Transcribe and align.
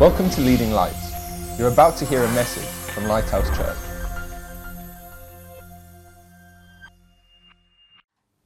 Welcome 0.00 0.28
to 0.30 0.40
Leading 0.40 0.72
Lights. 0.72 1.56
You're 1.56 1.68
about 1.68 1.96
to 1.98 2.04
hear 2.04 2.24
a 2.24 2.32
message 2.32 2.64
from 2.64 3.04
Lighthouse 3.04 3.48
Church. 3.56 3.76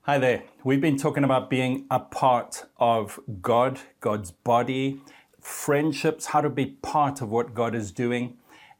Hi 0.02 0.18
there. 0.18 0.42
We've 0.62 0.82
been 0.82 0.98
talking 0.98 1.24
about 1.24 1.48
being 1.48 1.86
a 1.90 2.00
part 2.00 2.66
of 2.76 3.18
God, 3.40 3.80
God's 4.00 4.30
body, 4.30 5.00
friendships, 5.40 6.26
how 6.26 6.42
to 6.42 6.50
be 6.50 6.66
part 6.66 7.22
of 7.22 7.30
what 7.30 7.54
God 7.54 7.74
is 7.74 7.92
doing. 7.92 8.36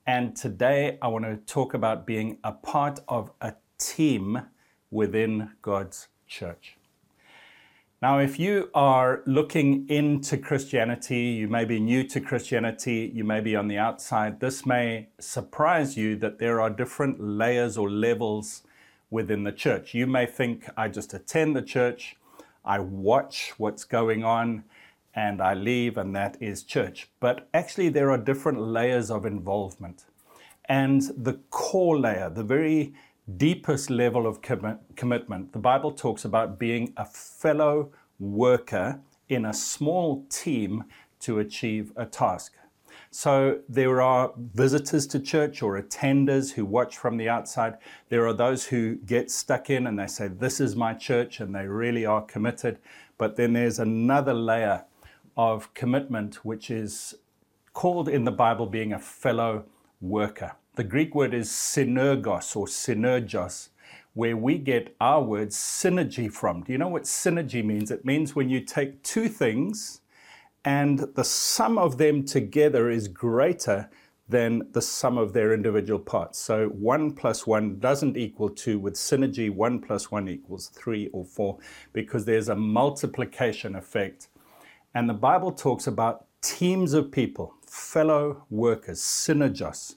And 0.07 0.37
today 0.37 0.98
I 1.00 1.09
want 1.09 1.25
to 1.25 1.39
talk 1.39 1.73
about 1.73 2.07
being 2.07 2.37
a 2.45 2.53
part 2.53 3.00
of 3.09 3.30
a 3.41 3.55
team 3.79 4.43
within 4.91 5.53
God's 5.62 6.09
church. 6.27 6.78
Now, 8.01 8.21
if 8.21 8.39
you 8.39 8.71
are 8.75 9.23
looking 9.27 9.89
into 9.89 10.39
Christianity, 10.39 11.19
you 11.19 11.48
may 11.48 11.65
be 11.65 11.80
new 11.80 12.05
to 12.05 12.21
Christianity, 12.21 13.11
you 13.12 13.24
may 13.24 13.41
be 13.41 13.57
on 13.57 13.66
the 13.66 13.77
outside, 13.79 14.38
this 14.38 14.65
may 14.65 15.09
surprise 15.19 15.97
you 15.97 16.15
that 16.19 16.38
there 16.38 16.61
are 16.61 16.71
different 16.71 17.21
layers 17.21 17.77
or 17.77 17.91
levels 17.91 18.62
within 19.11 19.43
the 19.43 19.51
church. 19.51 19.95
You 19.95 20.07
may 20.07 20.27
think, 20.27 20.69
I 20.77 20.87
just 20.87 21.12
attend 21.12 21.57
the 21.57 21.62
church, 21.62 22.15
I 22.65 22.79
watch 22.79 23.55
what's 23.57 23.83
going 23.83 24.23
on, 24.23 24.62
and 25.12 25.43
I 25.43 25.55
leave, 25.55 25.96
and 25.96 26.15
that 26.15 26.41
is 26.41 26.62
church. 26.62 27.09
But 27.19 27.49
actually, 27.52 27.88
there 27.88 28.12
are 28.12 28.19
different 28.19 28.60
layers 28.60 29.10
of 29.10 29.27
involvement. 29.27 30.05
And 30.66 31.02
the 31.16 31.41
core 31.51 31.99
layer, 31.99 32.30
the 32.30 32.45
very 32.45 32.95
deepest 33.37 33.91
level 33.91 34.27
of 34.27 34.41
commitment, 34.41 35.52
the 35.52 35.59
Bible 35.59 35.92
talks 35.92 36.24
about 36.24 36.59
being 36.59 36.92
a 36.96 37.05
fellow 37.05 37.91
worker 38.18 39.01
in 39.28 39.45
a 39.45 39.52
small 39.52 40.24
team 40.30 40.84
to 41.20 41.38
achieve 41.38 41.92
a 41.96 42.06
task. 42.06 42.54
So 43.10 43.60
there 43.68 44.01
are 44.02 44.32
visitors 44.37 45.07
to 45.09 45.20
church 45.20 45.62
or 45.62 45.80
attenders 45.80 46.52
who 46.52 46.65
watch 46.65 46.96
from 46.96 47.16
the 47.16 47.29
outside. 47.29 47.76
There 48.09 48.26
are 48.26 48.32
those 48.32 48.66
who 48.66 48.96
get 48.96 49.30
stuck 49.30 49.70
in 49.70 49.87
and 49.87 49.98
they 49.98 50.07
say, 50.07 50.29
This 50.29 50.60
is 50.60 50.76
my 50.76 50.95
church, 50.95 51.40
and 51.40 51.54
they 51.54 51.66
really 51.66 52.04
are 52.04 52.23
committed. 52.23 52.79
But 53.16 53.37
then 53.37 53.52
there's 53.52 53.79
another 53.79 54.35
layer 54.35 54.85
of 55.37 55.73
commitment, 55.74 56.45
which 56.45 56.70
is 56.70 57.15
called 57.73 58.09
in 58.09 58.24
the 58.24 58.32
Bible 58.32 58.66
being 58.66 58.92
a 58.92 58.98
fellow 58.98 59.65
worker. 60.01 60.52
The 60.79 60.84
Greek 60.84 61.12
word 61.12 61.34
is 61.34 61.48
synergos 61.48 62.54
or 62.54 62.66
synergos, 62.66 63.71
where 64.15 64.37
we 64.37 64.59
get 64.59 64.94
our 65.00 65.20
word 65.20 65.48
synergy 65.48 66.32
from. 66.32 66.62
Do 66.62 66.70
you 66.70 66.78
know 66.78 66.87
what 66.87 67.03
synergy 67.03 67.65
means? 67.65 67.91
It 67.91 68.04
means 68.04 68.37
when 68.37 68.48
you 68.48 68.60
take 68.60 69.03
two 69.03 69.28
things 69.28 70.03
and 70.65 71.00
the 71.16 71.25
sum 71.25 71.78
of 71.78 71.98
them 71.98 72.25
together 72.25 72.91
is 72.91 73.09
greater 73.09 73.91
than 74.28 74.69
the 74.70 74.81
sum 74.81 75.19
of 75.19 75.32
their 75.32 75.53
individual 75.53 75.98
parts. 75.98 76.38
So 76.38 76.69
1 76.69 77.10
plus 77.15 77.44
1 77.44 77.81
doesn't 77.81 78.16
equal 78.16 78.48
2. 78.48 78.78
With 78.78 78.94
synergy, 78.94 79.53
1 79.53 79.81
plus 79.81 80.12
1 80.12 80.28
equals 80.28 80.69
3 80.69 81.09
or 81.12 81.25
4 81.25 81.59
because 81.92 82.25
there's 82.25 82.50
a 82.50 82.54
multiplication 82.54 83.75
effect. 83.75 84.28
And 84.94 85.09
the 85.09 85.15
Bible 85.15 85.50
talks 85.50 85.88
about 85.88 86.26
teams 86.41 86.92
of 86.92 87.10
people, 87.10 87.53
fellow 87.66 88.44
workers, 88.48 89.00
synergos 89.00 89.97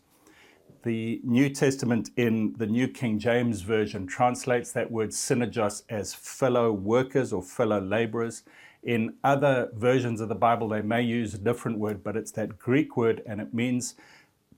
the 0.83 1.21
New 1.23 1.49
Testament 1.49 2.09
in 2.17 2.53
the 2.57 2.67
New 2.67 2.87
King 2.87 3.19
James 3.19 3.61
Version 3.61 4.07
translates 4.07 4.71
that 4.71 4.91
word 4.91 5.09
synergos 5.09 5.83
as 5.89 6.13
fellow 6.13 6.71
workers 6.71 7.31
or 7.33 7.41
fellow 7.41 7.79
laborers. 7.79 8.43
In 8.83 9.15
other 9.23 9.69
versions 9.73 10.21
of 10.21 10.29
the 10.29 10.35
Bible, 10.35 10.69
they 10.69 10.81
may 10.81 11.01
use 11.01 11.33
a 11.33 11.37
different 11.37 11.77
word, 11.77 12.03
but 12.03 12.15
it's 12.15 12.31
that 12.31 12.57
Greek 12.57 12.97
word 12.97 13.21
and 13.25 13.39
it 13.39 13.53
means 13.53 13.95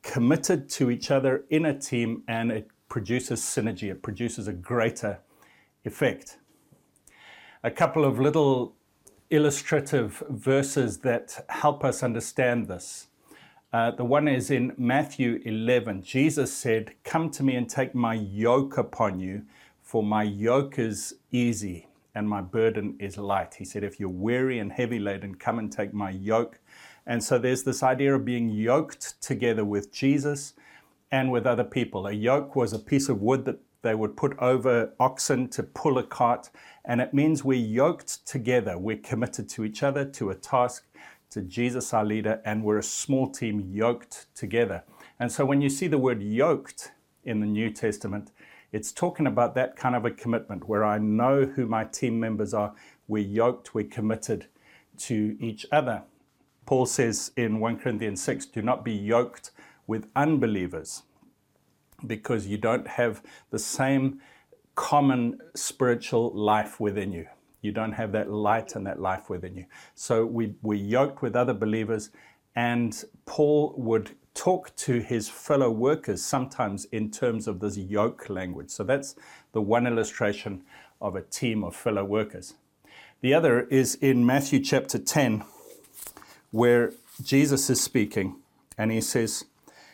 committed 0.02 0.70
to 0.70 0.92
each 0.92 1.12
other 1.12 1.46
in 1.50 1.66
a 1.66 1.78
team 1.78 2.24
and 2.28 2.52
it 2.52 2.70
produces 2.90 3.42
synergy, 3.42 3.90
it 3.92 4.02
produces 4.02 4.48
a 4.48 4.54
greater 4.54 5.20
effect. 5.84 6.38
A 7.64 7.72
couple 7.72 8.06
of 8.06 8.20
little 8.20 8.76
illustrative 9.30 10.22
verses 10.30 11.00
that 11.00 11.44
help 11.50 11.84
us 11.84 12.04
understand 12.04 12.68
this. 12.68 13.08
Uh, 13.74 13.90
the 13.90 14.06
one 14.06 14.28
is 14.28 14.52
in 14.52 14.72
Matthew 14.78 15.42
11. 15.46 16.04
Jesus 16.04 16.54
said, 16.54 16.94
Come 17.04 17.32
to 17.32 17.42
me 17.42 17.56
and 17.56 17.68
take 17.68 17.96
my 17.96 18.14
yoke 18.14 18.78
upon 18.78 19.20
you, 19.20 19.48
for 19.82 20.04
my 20.04 20.22
yoke 20.22 20.78
is 20.78 21.16
easy 21.32 21.88
and 22.14 22.30
my 22.30 22.40
burden 22.40 22.96
is 23.00 23.18
light. 23.18 23.56
He 23.56 23.66
said, 23.66 23.84
If 23.84 24.00
you're 24.00 24.10
weary 24.10 24.60
and 24.60 24.72
heavy 24.72 25.00
laden, 25.00 25.34
come 25.34 25.58
and 25.58 25.72
take 25.72 25.92
my 25.92 26.12
yoke. 26.12 26.60
And 27.08 27.24
so 27.24 27.40
there's 27.40 27.64
this 27.64 27.82
idea 27.82 28.14
of 28.14 28.24
being 28.24 28.52
yoked 28.52 29.20
together 29.24 29.66
with 29.66 29.92
Jesus 29.92 30.54
and 31.12 31.32
with 31.32 31.48
other 31.48 31.64
people. 31.64 32.06
A 32.06 32.14
yoke 32.14 32.56
was 32.56 32.74
a 32.74 32.80
piece 32.80 33.10
of 33.10 33.24
wood 33.24 33.44
that 33.46 33.60
they 33.82 33.96
would 33.96 34.16
put 34.16 34.38
over 34.38 34.94
oxen 35.00 35.50
to 35.50 35.64
pull 35.64 35.98
a 35.98 36.04
cart, 36.04 36.52
and 36.86 37.02
it 37.02 37.12
means 37.12 37.44
we're 37.44 37.58
yoked 37.58 38.26
together. 38.28 38.78
We're 38.78 38.98
committed 38.98 39.50
to 39.50 39.64
each 39.64 39.82
other, 39.82 40.06
to 40.06 40.30
a 40.30 40.36
task, 40.36 40.86
to 41.34 41.42
Jesus, 41.42 41.94
our 41.94 42.06
leader, 42.06 42.42
and 42.46 42.64
we're 42.64 42.78
a 42.78 42.84
small 42.84 43.28
team 43.28 43.60
yoked 43.72 44.28
together. 44.36 44.84
And 45.20 45.32
so 45.32 45.46
when 45.46 45.62
you 45.62 45.70
see 45.70 45.88
the 45.88 45.98
word 45.98 46.22
yoked 46.22 46.92
in 47.24 47.40
the 47.40 47.48
New 47.48 47.72
Testament, 47.72 48.32
it's 48.72 48.92
talking 48.92 49.26
about 49.26 49.56
that 49.56 49.76
kind 49.76 49.96
of 49.96 50.06
a 50.06 50.12
commitment 50.12 50.68
where 50.68 50.84
I 50.84 51.00
know 51.00 51.46
who 51.46 51.66
my 51.66 51.86
team 51.86 52.20
members 52.20 52.54
are. 52.54 52.74
We're 53.08 53.24
yoked, 53.24 53.74
we're 53.74 53.88
committed 53.88 54.46
to 55.00 55.36
each 55.40 55.66
other. 55.72 56.04
Paul 56.66 56.86
says 56.86 57.32
in 57.36 57.60
1 57.60 57.80
Corinthians 57.80 58.22
6 58.22 58.46
do 58.48 58.62
not 58.62 58.86
be 58.86 58.94
yoked 58.94 59.52
with 59.88 60.08
unbelievers 60.16 61.04
because 62.06 62.48
you 62.48 62.58
don't 62.58 62.88
have 62.88 63.24
the 63.50 63.60
same 63.60 64.22
common 64.76 65.40
spiritual 65.56 66.32
life 66.32 66.80
within 66.80 67.12
you. 67.12 67.28
You 67.64 67.72
don't 67.72 67.94
have 67.94 68.12
that 68.12 68.30
light 68.30 68.76
and 68.76 68.86
that 68.86 69.00
life 69.02 69.30
within 69.30 69.56
you. 69.56 69.66
So 69.96 70.26
we, 70.26 70.54
we 70.62 70.78
yoked 70.78 71.22
with 71.22 71.36
other 71.36 71.54
believers, 71.54 72.12
and 72.56 73.04
Paul 73.26 73.74
would 73.78 74.12
talk 74.34 74.76
to 74.76 75.00
his 75.00 75.30
fellow 75.30 75.72
workers 75.72 76.22
sometimes 76.22 76.86
in 76.86 77.10
terms 77.10 77.48
of 77.48 77.62
this 77.62 77.78
yoke 77.78 78.30
language. 78.30 78.70
So 78.70 78.84
that's 78.84 79.16
the 79.54 79.62
one 79.62 79.88
illustration 79.88 80.64
of 81.02 81.16
a 81.16 81.22
team 81.22 81.64
of 81.64 81.76
fellow 81.76 82.04
workers. 82.04 82.56
The 83.22 83.34
other 83.34 83.62
is 83.62 83.96
in 83.96 84.26
Matthew 84.26 84.60
chapter 84.60 85.00
10, 85.00 85.46
where 86.52 86.92
Jesus 87.22 87.70
is 87.70 87.80
speaking, 87.80 88.36
and 88.78 88.92
he 88.92 89.00
says, 89.00 89.46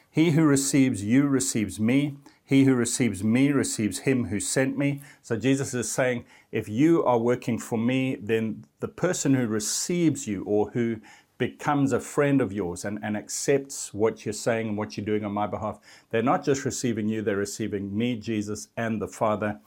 He 0.09 0.31
who 0.31 0.44
receives 0.44 1.03
you 1.03 1.28
receives 1.28 1.80
me. 1.80 2.16
He 2.50 2.64
who 2.64 2.74
receives 2.74 3.24
me 3.24 3.52
receives 3.52 4.00
him 4.00 4.26
who 4.26 4.40
sent 4.40 4.76
me. 4.76 5.04
So 5.22 5.38
Jesus 5.38 5.76
is 5.76 5.92
saying, 5.92 6.26
if 6.52 6.68
you 6.68 7.04
are 7.04 7.20
working 7.20 7.60
for 7.60 7.78
me, 7.78 8.16
then 8.20 8.66
the 8.80 8.88
person 8.88 9.36
who 9.36 9.46
receives 9.46 10.28
you 10.28 10.44
or 10.46 10.72
who 10.72 10.96
becomes 11.38 11.94
a 11.94 12.00
friend 12.00 12.42
of 12.42 12.52
yours 12.52 12.86
and, 12.86 12.98
and 13.04 13.16
accepts 13.16 13.94
what 13.94 14.26
you're 14.26 14.34
saying 14.34 14.70
and 14.70 14.78
what 14.80 14.98
you're 14.98 15.06
doing 15.06 15.24
on 15.24 15.32
my 15.32 15.46
behalf, 15.46 15.80
they're 16.10 16.24
not 16.24 16.44
just 16.44 16.66
receiving 16.66 17.08
you, 17.08 17.22
they're 17.22 17.38
receiving 17.38 17.96
me, 17.96 18.16
Jesus, 18.16 18.70
and 18.76 19.00
the 19.00 19.08
Father. 19.08 19.60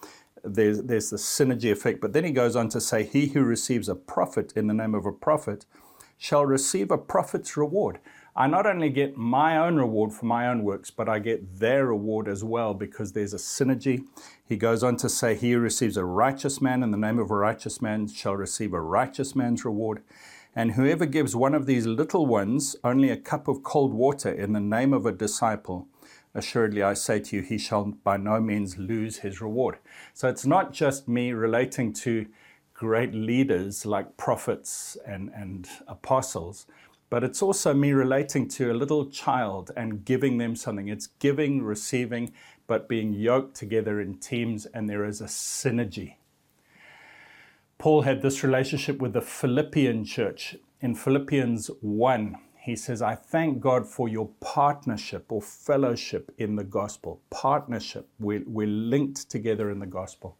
There's, 0.42 0.82
there's 0.82 1.10
the 1.10 1.18
synergy 1.18 1.70
effect. 1.70 2.00
But 2.00 2.12
then 2.12 2.24
he 2.24 2.32
goes 2.32 2.56
on 2.56 2.68
to 2.70 2.80
say, 2.80 3.04
He 3.04 3.28
who 3.28 3.44
receives 3.44 3.88
a 3.88 3.94
prophet 3.94 4.54
in 4.56 4.66
the 4.66 4.74
name 4.74 4.96
of 4.96 5.06
a 5.06 5.12
prophet 5.12 5.66
shall 6.18 6.44
receive 6.44 6.90
a 6.90 6.98
prophet's 6.98 7.56
reward. 7.56 8.00
I 8.34 8.46
not 8.46 8.66
only 8.66 8.88
get 8.88 9.18
my 9.18 9.58
own 9.58 9.76
reward 9.76 10.12
for 10.12 10.24
my 10.24 10.48
own 10.48 10.64
works, 10.64 10.90
but 10.90 11.06
I 11.06 11.18
get 11.18 11.58
their 11.58 11.88
reward 11.88 12.28
as 12.28 12.42
well 12.42 12.72
because 12.72 13.12
there's 13.12 13.34
a 13.34 13.36
synergy. 13.36 14.06
He 14.42 14.56
goes 14.56 14.82
on 14.82 14.96
to 14.98 15.10
say, 15.10 15.34
He 15.34 15.52
who 15.52 15.58
receives 15.58 15.98
a 15.98 16.04
righteous 16.06 16.60
man 16.62 16.82
in 16.82 16.92
the 16.92 16.96
name 16.96 17.18
of 17.18 17.30
a 17.30 17.36
righteous 17.36 17.82
man 17.82 18.08
shall 18.08 18.34
receive 18.34 18.72
a 18.72 18.80
righteous 18.80 19.36
man's 19.36 19.66
reward. 19.66 20.02
And 20.56 20.72
whoever 20.72 21.04
gives 21.04 21.36
one 21.36 21.54
of 21.54 21.66
these 21.66 21.86
little 21.86 22.24
ones 22.24 22.74
only 22.82 23.10
a 23.10 23.18
cup 23.18 23.48
of 23.48 23.62
cold 23.62 23.92
water 23.92 24.30
in 24.30 24.54
the 24.54 24.60
name 24.60 24.94
of 24.94 25.04
a 25.04 25.12
disciple, 25.12 25.88
assuredly 26.34 26.82
I 26.82 26.94
say 26.94 27.20
to 27.20 27.36
you, 27.36 27.42
he 27.42 27.58
shall 27.58 27.84
by 27.84 28.16
no 28.16 28.40
means 28.40 28.78
lose 28.78 29.18
his 29.18 29.42
reward. 29.42 29.76
So 30.14 30.28
it's 30.28 30.46
not 30.46 30.72
just 30.72 31.06
me 31.06 31.32
relating 31.32 31.92
to 31.94 32.26
great 32.74 33.14
leaders 33.14 33.86
like 33.86 34.16
prophets 34.16 34.96
and, 35.06 35.30
and 35.34 35.68
apostles 35.86 36.66
but 37.12 37.22
it's 37.22 37.42
also 37.42 37.74
me 37.74 37.92
relating 37.92 38.48
to 38.48 38.72
a 38.72 38.80
little 38.82 39.04
child 39.10 39.70
and 39.76 40.02
giving 40.02 40.38
them 40.38 40.56
something. 40.56 40.88
It's 40.88 41.08
giving, 41.08 41.62
receiving, 41.62 42.32
but 42.66 42.88
being 42.88 43.12
yoked 43.12 43.54
together 43.54 44.00
in 44.00 44.16
teams, 44.16 44.64
and 44.64 44.88
there 44.88 45.04
is 45.04 45.20
a 45.20 45.26
synergy. 45.26 46.14
Paul 47.76 48.00
had 48.00 48.22
this 48.22 48.42
relationship 48.42 48.98
with 48.98 49.12
the 49.12 49.20
Philippian 49.20 50.06
church. 50.06 50.56
In 50.80 50.94
Philippians 50.94 51.70
1, 51.82 52.38
he 52.60 52.74
says, 52.74 53.02
I 53.02 53.14
thank 53.14 53.60
God 53.60 53.86
for 53.86 54.08
your 54.08 54.30
partnership 54.40 55.30
or 55.30 55.42
fellowship 55.42 56.32
in 56.38 56.56
the 56.56 56.64
gospel. 56.64 57.20
Partnership. 57.28 58.08
We're, 58.18 58.44
we're 58.46 58.66
linked 58.66 59.28
together 59.28 59.68
in 59.68 59.80
the 59.80 59.86
gospel. 59.86 60.38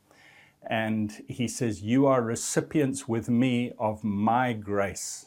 And 0.67 1.23
he 1.29 1.49
says, 1.49 1.83
You 1.83 2.07
are 2.07 2.23
recipients 2.23 3.07
with 3.07 3.29
me 3.29 3.75
of 3.79 4.03
my 4.03 4.55
grace 4.55 5.27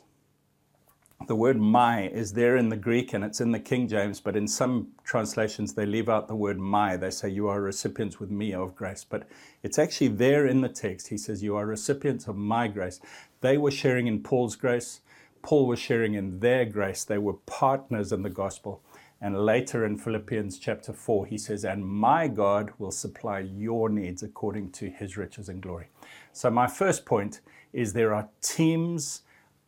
the 1.28 1.36
word 1.36 1.60
my 1.60 2.08
is 2.10 2.34
there 2.34 2.56
in 2.58 2.70
the 2.70 2.78
Greek 2.78 3.14
and 3.14 3.24
it's 3.24 3.42
in 3.42 3.52
the 3.52 3.60
King 3.60 3.88
James, 3.88 4.20
but 4.20 4.36
in 4.36 4.48
some 4.48 4.90
translations 5.04 5.74
they 5.74 5.86
leave 5.86 6.10
out 6.10 6.28
the 6.28 6.36
word 6.36 6.60
my. 6.60 6.98
They 6.98 7.10
say 7.10 7.30
you 7.30 7.48
are 7.48 7.62
recipients 7.62 8.20
with 8.20 8.30
me 8.30 8.54
of 8.54 8.76
grace, 8.76 9.04
but 9.04 9.28
it's 9.64 9.80
actually 9.80 10.10
there 10.10 10.46
in 10.46 10.62
the 10.62 10.70
text. 10.70 11.08
He 11.08 11.18
says 11.18 11.42
you 11.42 11.56
are 11.56 11.66
recipients 11.66 12.28
of 12.28 12.36
my 12.36 12.68
grace. 12.68 13.00
They 13.42 13.58
were 13.58 13.72
sharing 13.72 14.08
in 14.08 14.22
Paul's 14.22 14.56
grace. 14.56 15.02
Paul 15.42 15.68
was 15.68 15.80
sharing 15.80 16.14
in 16.14 16.40
their 16.40 16.66
grace. 16.66 17.04
They 17.04 17.18
were 17.18 17.34
partners 17.34 18.12
in 18.12 18.22
the 18.22 18.30
gospel. 18.30 18.82
And 19.22 19.46
later 19.46 19.86
in 19.86 19.98
Philippians 19.98 20.60
chapter 20.60 20.94
4, 20.94 21.26
he 21.28 21.38
says, 21.38 21.64
And 21.64 21.86
my 21.86 22.28
God 22.28 22.72
will 22.78 22.92
supply 22.92 23.40
your 23.40 23.90
needs 23.90 24.22
according 24.22 24.72
to 24.74 24.90
his 24.90 25.18
riches 25.18 25.50
and 25.50 25.62
glory. 25.62 25.88
So, 26.34 26.50
my 26.52 26.68
first 26.68 27.06
point 27.06 27.40
is 27.72 27.94
there 27.94 28.14
are 28.14 28.30
teams 28.42 29.22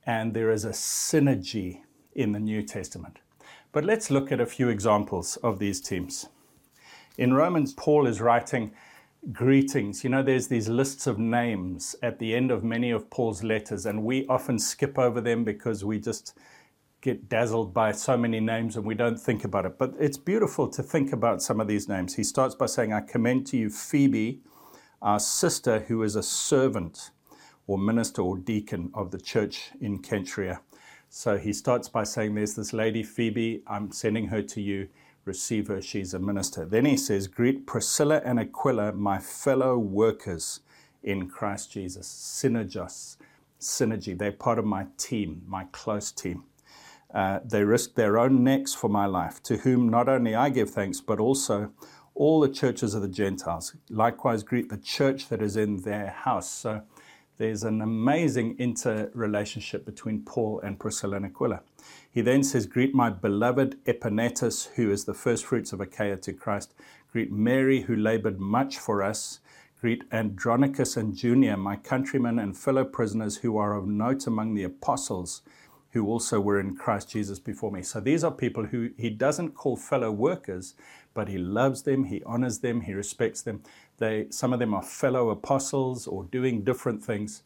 and 0.07 0.33
there 0.33 0.49
is 0.49 0.63
a 0.63 0.69
synergy 0.69 1.81
in 2.15 2.31
the 2.31 2.39
New 2.39 2.63
Testament. 2.63 3.19
But 3.73 3.83
let's 3.83 4.09
look 4.09 4.31
at 4.31 4.39
a 4.39 4.45
few 4.45 4.69
examples 4.69 5.35
of 5.43 5.59
these 5.59 5.81
teams. 5.81 6.29
In 7.17 7.33
Romans, 7.33 7.73
Paul 7.73 8.07
is 8.07 8.21
writing 8.21 8.71
greetings. 9.33 10.05
You 10.05 10.09
know, 10.09 10.23
there's 10.23 10.47
these 10.47 10.69
lists 10.69 11.07
of 11.07 11.19
names 11.19 11.95
at 12.01 12.19
the 12.19 12.33
end 12.33 12.51
of 12.51 12.63
many 12.63 12.89
of 12.89 13.09
Paul's 13.09 13.43
letters, 13.43 13.85
and 13.85 14.03
we 14.03 14.25
often 14.27 14.57
skip 14.57 14.97
over 14.97 15.19
them 15.19 15.43
because 15.43 15.83
we 15.83 15.99
just 15.99 16.37
get 17.01 17.27
dazzled 17.27 17.73
by 17.73 17.91
so 17.91 18.17
many 18.17 18.39
names 18.39 18.75
and 18.75 18.85
we 18.85 18.95
don't 18.95 19.19
think 19.19 19.43
about 19.43 19.65
it. 19.65 19.77
But 19.77 19.93
it's 19.99 20.17
beautiful 20.17 20.69
to 20.69 20.81
think 20.81 21.11
about 21.11 21.41
some 21.41 21.59
of 21.59 21.67
these 21.67 21.89
names. 21.89 22.15
He 22.15 22.23
starts 22.23 22.55
by 22.55 22.67
saying, 22.67 22.93
I 22.93 23.01
commend 23.01 23.45
to 23.47 23.57
you 23.57 23.69
Phoebe, 23.69 24.39
our 25.01 25.19
sister, 25.19 25.79
who 25.79 26.01
is 26.03 26.15
a 26.15 26.23
servant 26.23 27.11
or 27.67 27.77
minister 27.77 28.21
or 28.21 28.37
deacon 28.37 28.89
of 28.93 29.11
the 29.11 29.19
church 29.19 29.71
in 29.79 29.99
Cenchrea. 30.01 30.59
So 31.09 31.37
he 31.37 31.53
starts 31.53 31.89
by 31.89 32.03
saying, 32.03 32.35
There's 32.35 32.55
this 32.55 32.73
lady, 32.73 33.03
Phoebe, 33.03 33.61
I'm 33.67 33.91
sending 33.91 34.27
her 34.27 34.41
to 34.41 34.61
you. 34.61 34.89
Receive 35.25 35.67
her, 35.67 35.81
she's 35.81 36.13
a 36.13 36.19
minister. 36.19 36.65
Then 36.65 36.85
he 36.85 36.95
says, 36.95 37.27
Greet 37.27 37.67
Priscilla 37.67 38.21
and 38.23 38.39
Aquila, 38.39 38.93
my 38.93 39.19
fellow 39.19 39.77
workers 39.77 40.61
in 41.03 41.27
Christ 41.27 41.71
Jesus. 41.71 42.07
Synergos, 42.07 43.17
synergy. 43.59 44.17
They're 44.17 44.31
part 44.31 44.57
of 44.57 44.65
my 44.65 44.87
team, 44.97 45.41
my 45.45 45.65
close 45.71 46.11
team. 46.11 46.43
Uh, 47.13 47.39
they 47.43 47.63
risk 47.63 47.95
their 47.95 48.17
own 48.17 48.43
necks 48.43 48.73
for 48.73 48.89
my 48.89 49.05
life, 49.05 49.41
to 49.43 49.57
whom 49.57 49.89
not 49.89 50.09
only 50.09 50.35
I 50.35 50.49
give 50.49 50.69
thanks, 50.69 51.01
but 51.01 51.19
also 51.19 51.71
all 52.15 52.39
the 52.39 52.49
churches 52.49 52.93
of 52.93 53.01
the 53.01 53.07
Gentiles. 53.07 53.75
Likewise, 53.89 54.43
greet 54.43 54.69
the 54.69 54.77
church 54.77 55.29
that 55.29 55.41
is 55.41 55.55
in 55.55 55.81
their 55.83 56.07
house. 56.09 56.49
So 56.49 56.81
there's 57.37 57.63
an 57.63 57.81
amazing 57.81 58.55
interrelationship 58.57 59.85
between 59.85 60.23
Paul 60.23 60.59
and 60.61 60.79
Priscilla 60.79 61.17
and 61.17 61.25
Aquila. 61.25 61.61
He 62.09 62.21
then 62.21 62.43
says, 62.43 62.65
Greet 62.65 62.95
my 62.95 63.11
beloved 63.11 63.77
Epaenetus, 63.85 64.69
who 64.75 64.91
is 64.91 65.05
the 65.05 65.13
first 65.13 65.45
fruits 65.45 65.71
of 65.71 65.79
Achaia 65.79 66.17
to 66.17 66.33
Christ. 66.33 66.73
Greet 67.11 67.31
Mary, 67.31 67.81
who 67.81 67.95
labored 67.95 68.39
much 68.39 68.79
for 68.79 69.03
us. 69.03 69.39
Greet 69.79 70.03
Andronicus 70.11 70.97
and 70.97 71.15
Junia, 71.15 71.55
my 71.55 71.75
countrymen 71.75 72.39
and 72.39 72.57
fellow 72.57 72.83
prisoners, 72.83 73.37
who 73.37 73.57
are 73.57 73.75
of 73.75 73.87
note 73.87 74.25
among 74.25 74.55
the 74.55 74.63
apostles, 74.63 75.43
who 75.91 76.07
also 76.07 76.39
were 76.39 76.59
in 76.59 76.75
Christ 76.75 77.11
Jesus 77.11 77.37
before 77.37 77.71
me. 77.71 77.83
So 77.83 77.99
these 77.99 78.23
are 78.23 78.31
people 78.31 78.65
who 78.65 78.89
he 78.97 79.11
doesn't 79.11 79.51
call 79.51 79.77
fellow 79.77 80.11
workers, 80.11 80.73
but 81.13 81.27
he 81.27 81.37
loves 81.37 81.83
them, 81.83 82.05
he 82.05 82.23
honors 82.25 82.59
them, 82.59 82.81
he 82.81 82.93
respects 82.93 83.43
them. 83.43 83.61
They, 83.97 84.27
some 84.29 84.53
of 84.53 84.59
them 84.59 84.73
are 84.73 84.83
fellow 84.83 85.29
apostles 85.29 86.07
or 86.07 86.23
doing 86.25 86.63
different 86.63 87.03
things, 87.03 87.43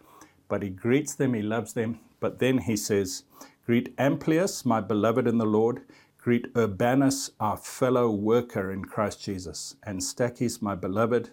but 0.48 0.64
he 0.64 0.70
greets 0.70 1.16
them, 1.16 1.34
he 1.34 1.42
loves 1.42 1.74
them. 1.74 2.00
But 2.20 2.40
then 2.40 2.60
he 2.60 2.76
says, 2.76 3.24
Greet 3.66 3.96
Amplias, 3.98 4.66
my 4.66 4.82
beloved 4.82 5.28
in 5.28 5.38
the 5.38 5.46
Lord. 5.46 5.84
Greet 6.18 6.48
Urbanus, 6.56 7.32
our 7.40 7.58
fellow 7.58 8.12
worker 8.12 8.72
in 8.72 8.86
Christ 8.86 9.24
Jesus. 9.24 9.76
And 9.84 10.00
Stachys, 10.02 10.62
my 10.62 10.76
beloved. 10.76 11.32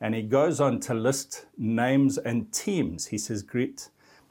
And 0.00 0.14
he 0.14 0.22
goes 0.22 0.60
on 0.60 0.80
to 0.80 0.94
list 0.94 1.46
names 1.56 2.18
and 2.18 2.52
teams. 2.52 3.06
He 3.06 3.18
says, 3.18 3.42
Greet, 3.42 3.88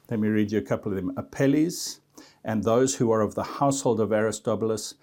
let 0.09 0.19
me 0.19 0.27
read 0.27 0.51
you 0.51 0.59
a 0.59 0.61
couple 0.61 0.91
of 0.91 0.95
them 0.95 1.13
Apelles, 1.17 2.01
and 2.43 2.63
those 2.63 2.95
who 2.95 3.09
are 3.09 3.21
of 3.21 3.33
the 3.33 3.43
household 3.43 3.99
of 3.99 4.11
Aristobulus, 4.11 4.93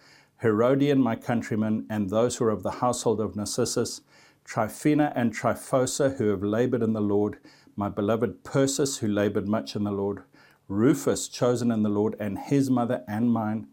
Herodion, 0.40 1.00
my 1.00 1.16
countryman, 1.16 1.86
and 1.90 2.08
those 2.08 2.36
who 2.36 2.44
are 2.44 2.50
of 2.50 2.62
the 2.62 2.70
household 2.70 3.20
of 3.20 3.34
Narcissus, 3.34 4.02
Tryphena 4.44 5.12
and 5.14 5.32
Tryphosa, 5.32 6.16
who 6.16 6.28
have 6.28 6.42
labored 6.42 6.82
in 6.82 6.92
the 6.92 7.00
Lord, 7.00 7.38
my 7.76 7.88
beloved 7.88 8.44
Persis, 8.44 8.98
who 8.98 9.08
labored 9.08 9.48
much 9.48 9.74
in 9.74 9.84
the 9.84 9.92
Lord, 9.92 10.22
Rufus, 10.68 11.28
chosen 11.28 11.70
in 11.70 11.82
the 11.82 11.88
Lord, 11.88 12.16
and 12.18 12.38
his 12.38 12.70
mother 12.70 13.04
and 13.08 13.32
mine, 13.32 13.68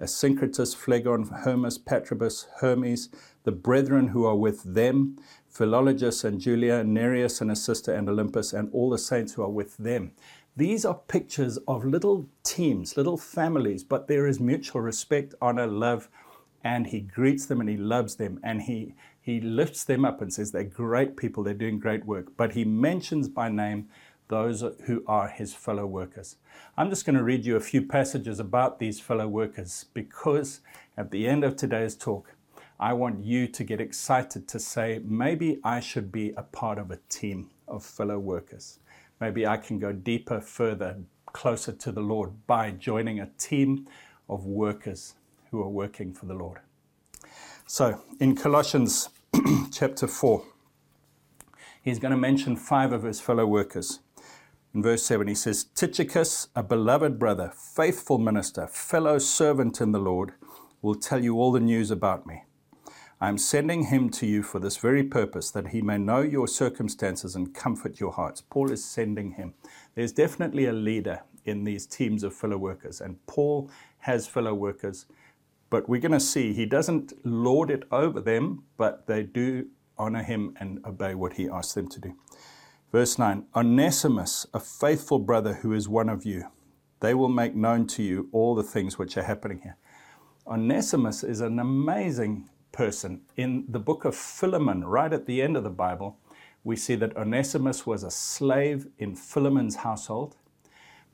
Asyncritus, 0.00 0.74
Phlegon, 0.74 1.28
Hermas, 1.28 1.78
Patrobas, 1.78 2.46
Hermes, 2.60 3.10
the 3.44 3.52
brethren 3.52 4.08
who 4.08 4.24
are 4.24 4.36
with 4.36 4.74
them, 4.74 5.16
Philologus 5.52 6.24
and 6.24 6.40
Julia, 6.40 6.82
Nereus 6.82 7.40
and 7.40 7.50
his 7.50 7.62
sister, 7.62 7.94
and 7.94 8.08
Olympus, 8.08 8.52
and 8.52 8.68
all 8.72 8.90
the 8.90 8.98
saints 8.98 9.34
who 9.34 9.42
are 9.42 9.50
with 9.50 9.76
them. 9.76 10.12
These 10.56 10.84
are 10.84 10.94
pictures 10.94 11.58
of 11.68 11.84
little 11.84 12.28
teams, 12.42 12.96
little 12.96 13.16
families, 13.16 13.84
but 13.84 14.08
there 14.08 14.26
is 14.26 14.40
mutual 14.40 14.80
respect, 14.80 15.34
honor, 15.40 15.66
love, 15.66 16.08
and 16.64 16.86
he 16.86 17.00
greets 17.00 17.46
them 17.46 17.60
and 17.60 17.68
he 17.68 17.76
loves 17.76 18.16
them 18.16 18.40
and 18.42 18.62
he 18.62 18.94
he 19.24 19.40
lifts 19.40 19.84
them 19.84 20.04
up 20.04 20.20
and 20.20 20.30
says 20.30 20.52
they're 20.52 20.64
great 20.64 21.16
people, 21.16 21.42
they're 21.42 21.54
doing 21.54 21.78
great 21.78 22.04
work, 22.04 22.36
but 22.36 22.52
he 22.52 22.62
mentions 22.62 23.26
by 23.26 23.48
name 23.48 23.88
those 24.28 24.62
who 24.84 25.02
are 25.06 25.28
his 25.28 25.54
fellow 25.54 25.86
workers. 25.86 26.36
I'm 26.76 26.90
just 26.90 27.06
going 27.06 27.16
to 27.16 27.24
read 27.24 27.46
you 27.46 27.56
a 27.56 27.60
few 27.60 27.86
passages 27.86 28.38
about 28.38 28.78
these 28.78 29.00
fellow 29.00 29.26
workers 29.26 29.86
because 29.94 30.60
at 30.98 31.10
the 31.10 31.26
end 31.26 31.42
of 31.42 31.56
today's 31.56 31.96
talk, 31.96 32.34
I 32.78 32.92
want 32.92 33.24
you 33.24 33.46
to 33.46 33.64
get 33.64 33.80
excited 33.80 34.46
to 34.48 34.60
say, 34.60 35.00
maybe 35.02 35.58
I 35.64 35.80
should 35.80 36.12
be 36.12 36.34
a 36.36 36.42
part 36.42 36.76
of 36.76 36.90
a 36.90 36.98
team 37.08 37.48
of 37.66 37.82
fellow 37.82 38.18
workers. 38.18 38.78
Maybe 39.22 39.46
I 39.46 39.56
can 39.56 39.78
go 39.78 39.92
deeper, 39.92 40.38
further, 40.38 40.98
closer 41.32 41.72
to 41.72 41.92
the 41.92 42.02
Lord 42.02 42.46
by 42.46 42.72
joining 42.72 43.20
a 43.20 43.30
team 43.38 43.88
of 44.28 44.44
workers 44.44 45.14
who 45.50 45.62
are 45.62 45.68
working 45.70 46.12
for 46.12 46.26
the 46.26 46.34
Lord. 46.34 46.58
So 47.66 48.02
in 48.20 48.36
Colossians 48.36 49.08
chapter 49.72 50.06
4, 50.06 50.44
he's 51.82 51.98
going 51.98 52.10
to 52.10 52.16
mention 52.16 52.56
five 52.56 52.92
of 52.92 53.04
his 53.04 53.22
fellow 53.22 53.46
workers. 53.46 54.00
In 54.74 54.82
verse 54.82 55.02
7, 55.04 55.26
he 55.28 55.34
says, 55.34 55.64
Tychicus, 55.74 56.48
a 56.54 56.62
beloved 56.62 57.18
brother, 57.18 57.52
faithful 57.54 58.18
minister, 58.18 58.66
fellow 58.66 59.18
servant 59.18 59.80
in 59.80 59.92
the 59.92 59.98
Lord, 59.98 60.34
will 60.82 60.94
tell 60.94 61.24
you 61.24 61.36
all 61.36 61.52
the 61.52 61.60
news 61.60 61.90
about 61.90 62.26
me. 62.26 62.42
I 63.18 63.28
am 63.28 63.38
sending 63.38 63.84
him 63.84 64.10
to 64.10 64.26
you 64.26 64.42
for 64.42 64.58
this 64.58 64.76
very 64.76 65.02
purpose, 65.02 65.50
that 65.52 65.68
he 65.68 65.80
may 65.80 65.96
know 65.96 66.20
your 66.20 66.46
circumstances 66.46 67.34
and 67.34 67.54
comfort 67.54 67.98
your 67.98 68.12
hearts. 68.12 68.42
Paul 68.42 68.70
is 68.72 68.84
sending 68.84 69.32
him. 69.32 69.54
There's 69.94 70.12
definitely 70.12 70.66
a 70.66 70.72
leader 70.72 71.22
in 71.46 71.64
these 71.64 71.86
teams 71.86 72.24
of 72.24 72.34
fellow 72.34 72.58
workers, 72.58 73.00
and 73.00 73.24
Paul 73.26 73.70
has 74.00 74.26
fellow 74.26 74.52
workers 74.52 75.06
but 75.74 75.88
we're 75.88 76.00
going 76.00 76.12
to 76.12 76.20
see 76.20 76.52
he 76.52 76.66
doesn't 76.66 77.12
lord 77.26 77.68
it 77.68 77.82
over 77.90 78.20
them, 78.20 78.62
but 78.76 79.08
they 79.08 79.24
do 79.24 79.66
honor 79.98 80.22
him 80.22 80.54
and 80.60 80.78
obey 80.86 81.16
what 81.16 81.32
he 81.32 81.48
asks 81.48 81.72
them 81.72 81.88
to 81.88 82.00
do. 82.00 82.14
Verse 82.92 83.18
9 83.18 83.46
Onesimus, 83.56 84.46
a 84.54 84.60
faithful 84.60 85.18
brother 85.18 85.54
who 85.54 85.72
is 85.72 85.88
one 85.88 86.08
of 86.08 86.24
you, 86.24 86.44
they 87.00 87.12
will 87.12 87.28
make 87.28 87.56
known 87.56 87.88
to 87.88 88.04
you 88.04 88.28
all 88.30 88.54
the 88.54 88.62
things 88.62 89.00
which 89.00 89.16
are 89.16 89.24
happening 89.24 89.62
here. 89.64 89.76
Onesimus 90.46 91.24
is 91.24 91.40
an 91.40 91.58
amazing 91.58 92.48
person. 92.70 93.22
In 93.36 93.64
the 93.68 93.80
book 93.80 94.04
of 94.04 94.14
Philemon, 94.14 94.84
right 94.84 95.12
at 95.12 95.26
the 95.26 95.42
end 95.42 95.56
of 95.56 95.64
the 95.64 95.70
Bible, 95.70 96.16
we 96.62 96.76
see 96.76 96.94
that 96.94 97.16
Onesimus 97.16 97.84
was 97.84 98.04
a 98.04 98.12
slave 98.12 98.86
in 99.00 99.16
Philemon's 99.16 99.74
household. 99.74 100.36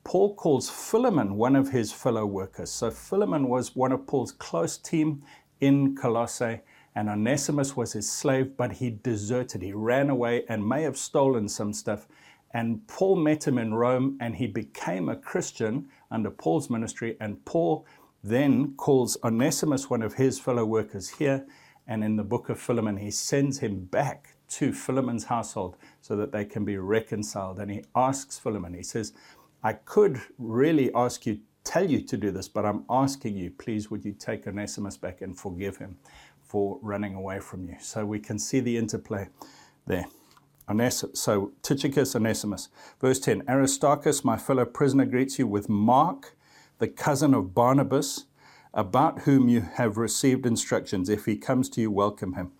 Paul 0.04 0.34
calls 0.34 0.70
Philemon 0.70 1.36
one 1.36 1.54
of 1.54 1.70
his 1.70 1.92
fellow 1.92 2.26
workers. 2.26 2.70
So 2.70 2.90
Philemon 2.90 3.48
was 3.48 3.76
one 3.76 3.92
of 3.92 4.06
Paul's 4.06 4.32
close 4.32 4.76
team 4.76 5.22
in 5.60 5.94
Colossae, 5.94 6.60
and 6.94 7.08
Onesimus 7.08 7.76
was 7.76 7.92
his 7.92 8.10
slave, 8.10 8.56
but 8.56 8.72
he 8.72 8.90
deserted. 8.90 9.62
He 9.62 9.72
ran 9.72 10.10
away 10.10 10.44
and 10.48 10.68
may 10.68 10.82
have 10.82 10.96
stolen 10.96 11.48
some 11.48 11.72
stuff. 11.72 12.08
And 12.52 12.86
Paul 12.88 13.16
met 13.16 13.46
him 13.46 13.58
in 13.58 13.74
Rome, 13.74 14.16
and 14.20 14.34
he 14.34 14.48
became 14.48 15.08
a 15.08 15.16
Christian 15.16 15.88
under 16.10 16.30
Paul's 16.30 16.68
ministry. 16.68 17.16
And 17.20 17.44
Paul 17.44 17.86
then 18.24 18.74
calls 18.76 19.16
Onesimus 19.22 19.88
one 19.88 20.02
of 20.02 20.14
his 20.14 20.40
fellow 20.40 20.64
workers 20.64 21.10
here. 21.10 21.46
And 21.86 22.02
in 22.02 22.16
the 22.16 22.24
book 22.24 22.48
of 22.48 22.58
Philemon, 22.58 22.96
he 22.96 23.10
sends 23.10 23.58
him 23.60 23.84
back 23.84 24.34
to 24.48 24.72
Philemon's 24.72 25.24
household 25.24 25.76
so 26.00 26.16
that 26.16 26.32
they 26.32 26.44
can 26.44 26.64
be 26.64 26.76
reconciled. 26.76 27.60
And 27.60 27.70
he 27.70 27.84
asks 27.94 28.38
Philemon, 28.38 28.74
he 28.74 28.82
says, 28.82 29.12
I 29.62 29.74
could 29.74 30.20
really 30.38 30.92
ask 30.94 31.26
you, 31.26 31.40
tell 31.64 31.88
you 31.88 32.00
to 32.00 32.16
do 32.16 32.30
this, 32.30 32.48
but 32.48 32.64
I'm 32.64 32.84
asking 32.88 33.36
you, 33.36 33.50
please, 33.50 33.90
would 33.90 34.04
you 34.04 34.12
take 34.12 34.46
Onesimus 34.46 34.96
back 34.96 35.20
and 35.20 35.38
forgive 35.38 35.76
him 35.76 35.98
for 36.42 36.78
running 36.82 37.14
away 37.14 37.40
from 37.40 37.68
you? 37.68 37.76
So 37.80 38.06
we 38.06 38.18
can 38.18 38.38
see 38.38 38.60
the 38.60 38.76
interplay 38.76 39.28
there. 39.86 40.06
So 41.14 41.52
Tychicus, 41.62 42.14
Onesimus. 42.14 42.68
Verse 43.00 43.18
10 43.18 43.42
Aristarchus, 43.48 44.24
my 44.24 44.36
fellow 44.36 44.64
prisoner, 44.64 45.04
greets 45.04 45.38
you 45.38 45.46
with 45.46 45.68
Mark, 45.68 46.36
the 46.78 46.88
cousin 46.88 47.34
of 47.34 47.54
Barnabas, 47.54 48.26
about 48.72 49.22
whom 49.22 49.48
you 49.48 49.62
have 49.62 49.96
received 49.96 50.46
instructions. 50.46 51.08
If 51.08 51.24
he 51.24 51.36
comes 51.36 51.68
to 51.70 51.80
you, 51.80 51.90
welcome 51.90 52.34
him. 52.34 52.52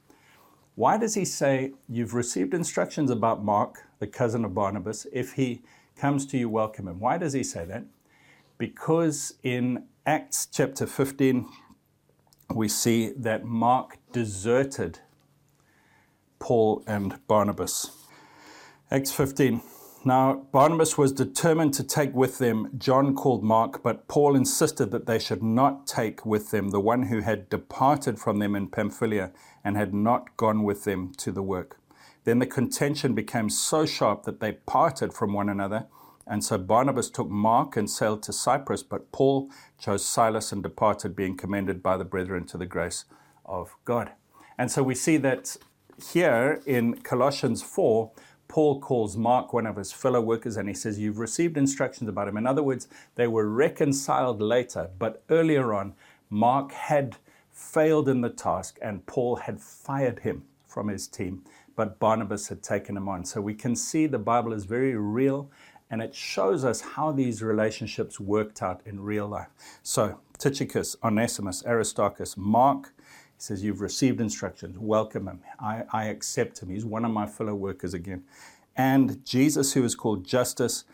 Why 0.75 0.99
does 0.99 1.14
he 1.14 1.25
say, 1.25 1.73
You've 1.88 2.14
received 2.14 2.52
instructions 2.52 3.11
about 3.11 3.45
Mark, 3.45 3.87
the 4.00 4.09
cousin 4.09 4.45
of 4.45 4.54
Barnabas? 4.54 5.07
If 5.12 5.35
he 5.35 5.62
comes 6.00 6.25
to 6.25 6.38
you, 6.38 6.49
welcome 6.49 6.88
him. 6.88 6.99
Why 6.99 7.19
does 7.19 7.35
he 7.35 7.45
say 7.45 7.66
that? 7.66 7.85
Because 8.57 9.35
in 9.42 9.85
Acts 10.07 10.49
chapter 10.50 10.87
15, 10.87 11.47
we 12.54 12.69
see 12.69 13.12
that 13.19 13.45
Mark 13.45 13.99
deserted 14.11 15.00
Paul 16.38 16.83
and 16.87 17.21
Barnabas. 17.26 17.90
Acts 18.90 19.12
15. 19.12 19.61
Now, 20.02 20.47
Barnabas 20.50 20.97
was 20.97 21.12
determined 21.12 21.75
to 21.75 21.85
take 21.85 22.14
with 22.14 22.38
them 22.38 22.71
John 22.78 23.14
called 23.14 23.45
Mark, 23.45 23.83
but 23.83 24.09
Paul 24.09 24.35
insisted 24.35 24.90
that 24.92 25.04
they 25.04 25.19
should 25.19 25.42
not 25.42 25.87
take 25.87 26.25
with 26.25 26.50
them 26.50 26.71
the 26.71 26.80
one 26.80 27.04
who 27.04 27.21
had 27.21 27.50
departed 27.50 28.19
from 28.19 28.38
them 28.38 28.57
in 28.57 28.69
Pamphylia 28.69 29.33
and 29.62 29.76
had 29.76 29.92
not 29.92 30.35
gone 30.38 30.62
with 30.62 30.85
them 30.85 31.12
to 31.19 31.30
the 31.30 31.42
work. 31.42 31.79
Then 32.24 32.38
the 32.38 32.46
contention 32.46 33.14
became 33.14 33.48
so 33.48 33.86
sharp 33.86 34.24
that 34.24 34.40
they 34.40 34.52
parted 34.52 35.12
from 35.12 35.32
one 35.32 35.48
another. 35.48 35.86
And 36.26 36.44
so 36.44 36.58
Barnabas 36.58 37.10
took 37.10 37.28
Mark 37.28 37.76
and 37.76 37.90
sailed 37.90 38.22
to 38.24 38.32
Cyprus, 38.32 38.82
but 38.82 39.10
Paul 39.10 39.50
chose 39.78 40.04
Silas 40.04 40.52
and 40.52 40.62
departed, 40.62 41.16
being 41.16 41.36
commended 41.36 41.82
by 41.82 41.96
the 41.96 42.04
brethren 42.04 42.44
to 42.46 42.58
the 42.58 42.66
grace 42.66 43.04
of 43.44 43.74
God. 43.84 44.12
And 44.56 44.70
so 44.70 44.82
we 44.82 44.94
see 44.94 45.16
that 45.18 45.56
here 46.12 46.62
in 46.66 47.00
Colossians 47.00 47.62
4, 47.62 48.10
Paul 48.48 48.80
calls 48.80 49.16
Mark 49.16 49.52
one 49.52 49.66
of 49.66 49.76
his 49.76 49.92
fellow 49.92 50.20
workers 50.20 50.56
and 50.56 50.68
he 50.68 50.74
says, 50.74 50.98
You've 50.98 51.18
received 51.18 51.56
instructions 51.56 52.08
about 52.08 52.28
him. 52.28 52.36
In 52.36 52.46
other 52.46 52.62
words, 52.62 52.88
they 53.14 53.26
were 53.28 53.48
reconciled 53.48 54.42
later, 54.42 54.90
but 54.98 55.22
earlier 55.30 55.72
on, 55.72 55.94
Mark 56.28 56.72
had 56.72 57.16
failed 57.52 58.08
in 58.08 58.20
the 58.22 58.30
task 58.30 58.78
and 58.82 59.06
Paul 59.06 59.36
had 59.36 59.60
fired 59.60 60.20
him 60.20 60.44
from 60.66 60.88
his 60.88 61.06
team, 61.06 61.42
but 61.80 61.99
Barnabas 61.99 62.49
had 62.49 62.62
taken 62.62 62.94
him 62.94 63.08
on. 63.08 63.25
So 63.25 63.40
we 63.40 63.54
can 63.54 63.75
see 63.75 64.06
the 64.06 64.18
Bible 64.18 64.52
is 64.52 64.66
very 64.66 64.94
real 64.94 65.50
and 65.90 66.02
it 66.02 66.14
shows 66.14 66.62
us 66.62 66.82
how 66.82 67.10
these 67.10 67.42
relationships 67.42 68.20
worked 68.20 68.60
out 68.60 68.82
in 68.84 69.00
real 69.00 69.26
life. 69.26 69.49
So, 69.82 70.20
Tychicus, 70.37 70.94
Onesimus, 71.02 71.64
Aristarchus, 71.64 72.37
Mark, 72.37 72.92
he 72.99 73.38
says, 73.38 73.64
You've 73.64 73.80
received 73.80 74.20
instructions. 74.20 74.78
Welcome 74.78 75.26
him. 75.26 75.40
I, 75.58 75.84
I 75.90 76.04
accept 76.08 76.62
him. 76.62 76.68
He's 76.68 76.84
one 76.84 77.06
of 77.06 77.12
my 77.12 77.26
fellow 77.26 77.54
workers 77.54 77.94
again. 77.94 78.25
And 78.76 79.25
Jesus, 79.25 79.72
who 79.72 79.82
is 79.82 79.94
called 79.94 80.26
Justus, 80.26 80.84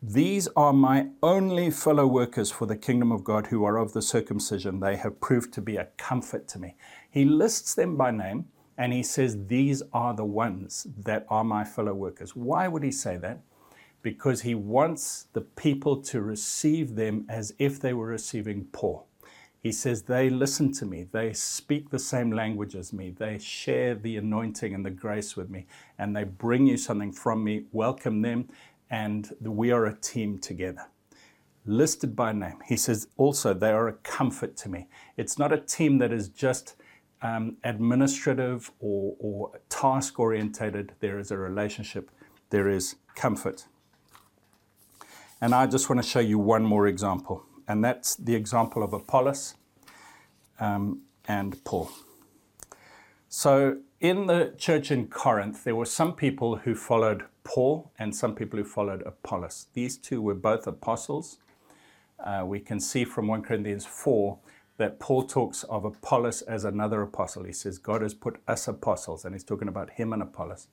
these 0.00 0.46
are 0.54 0.72
my 0.72 1.08
only 1.20 1.72
fellow 1.72 2.06
workers 2.06 2.52
for 2.52 2.66
the 2.66 2.76
kingdom 2.76 3.10
of 3.10 3.24
God 3.24 3.48
who 3.48 3.64
are 3.64 3.76
of 3.76 3.92
the 3.92 4.02
circumcision. 4.02 4.78
They 4.78 4.94
have 4.94 5.20
proved 5.20 5.52
to 5.54 5.60
be 5.60 5.74
a 5.74 5.88
comfort 5.96 6.46
to 6.50 6.60
me. 6.60 6.76
He 7.10 7.24
lists 7.24 7.74
them 7.74 7.96
by 7.96 8.12
name 8.12 8.44
and 8.78 8.92
he 8.92 9.02
says, 9.02 9.46
These 9.46 9.82
are 9.92 10.14
the 10.14 10.24
ones 10.24 10.86
that 10.98 11.26
are 11.28 11.44
my 11.44 11.64
fellow 11.64 11.94
workers. 11.94 12.36
Why 12.36 12.68
would 12.68 12.82
he 12.82 12.92
say 12.92 13.16
that? 13.18 13.40
Because 14.02 14.42
he 14.42 14.54
wants 14.54 15.26
the 15.32 15.40
people 15.40 16.02
to 16.02 16.20
receive 16.20 16.94
them 16.94 17.26
as 17.28 17.54
if 17.58 17.80
they 17.80 17.92
were 17.92 18.06
receiving 18.06 18.66
Paul. 18.72 19.06
He 19.62 19.72
says, 19.72 20.02
They 20.02 20.30
listen 20.30 20.72
to 20.74 20.86
me. 20.86 21.08
They 21.10 21.32
speak 21.32 21.90
the 21.90 21.98
same 21.98 22.30
language 22.30 22.76
as 22.76 22.92
me. 22.92 23.10
They 23.10 23.38
share 23.38 23.94
the 23.94 24.16
anointing 24.16 24.74
and 24.74 24.84
the 24.86 24.90
grace 24.90 25.36
with 25.36 25.50
me. 25.50 25.66
And 25.98 26.14
they 26.14 26.24
bring 26.24 26.66
you 26.66 26.76
something 26.76 27.12
from 27.12 27.42
me. 27.42 27.64
Welcome 27.72 28.22
them. 28.22 28.48
And 28.90 29.32
we 29.40 29.72
are 29.72 29.86
a 29.86 29.96
team 29.96 30.38
together. 30.38 30.86
Listed 31.64 32.14
by 32.14 32.32
name. 32.32 32.58
He 32.66 32.76
says, 32.76 33.08
Also, 33.16 33.54
they 33.54 33.70
are 33.72 33.88
a 33.88 33.94
comfort 33.94 34.56
to 34.58 34.68
me. 34.68 34.86
It's 35.16 35.38
not 35.38 35.52
a 35.52 35.58
team 35.58 35.98
that 35.98 36.12
is 36.12 36.28
just 36.28 36.76
um, 37.22 37.56
administrative 37.64 38.70
or, 38.80 39.16
or 39.18 39.60
task 39.68 40.18
orientated. 40.18 40.92
There 41.00 41.18
is 41.18 41.30
a 41.30 41.36
relationship, 41.36 42.10
there 42.50 42.68
is 42.68 42.96
comfort. 43.14 43.66
And 45.40 45.54
I 45.54 45.66
just 45.66 45.90
want 45.90 46.02
to 46.02 46.08
show 46.08 46.20
you 46.20 46.38
one 46.38 46.64
more 46.64 46.86
example 46.86 47.44
and 47.68 47.84
that's 47.84 48.16
the 48.16 48.34
example 48.34 48.82
of 48.82 48.92
Apollos 48.92 49.54
um, 50.60 51.02
and 51.26 51.62
Paul. 51.64 51.90
So, 53.28 53.78
in 54.00 54.26
the 54.26 54.54
church 54.56 54.90
in 54.90 55.08
Corinth, 55.08 55.64
there 55.64 55.74
were 55.74 55.86
some 55.86 56.14
people 56.14 56.56
who 56.58 56.74
followed 56.74 57.24
Paul 57.44 57.90
and 57.98 58.14
some 58.14 58.34
people 58.34 58.58
who 58.58 58.64
followed 58.64 59.02
Apollos. 59.02 59.66
These 59.72 59.98
two 59.98 60.22
were 60.22 60.34
both 60.34 60.66
apostles. 60.66 61.38
Uh, 62.22 62.44
we 62.46 62.60
can 62.60 62.78
see 62.78 63.04
from 63.04 63.26
1 63.26 63.42
Corinthians 63.42 63.84
4 63.84 64.38
that 64.78 65.00
Paul 65.00 65.24
talks 65.24 65.62
of 65.64 65.84
Apollos 65.84 66.42
as 66.42 66.64
another 66.64 67.02
apostle. 67.02 67.44
He 67.44 67.52
says, 67.52 67.78
God 67.78 68.02
has 68.02 68.14
put 68.14 68.40
us 68.46 68.68
apostles, 68.68 69.24
and 69.24 69.34
he's 69.34 69.44
talking 69.44 69.68
about 69.68 69.90
him 69.90 70.12
and 70.12 70.22
Apollos. 70.22 70.68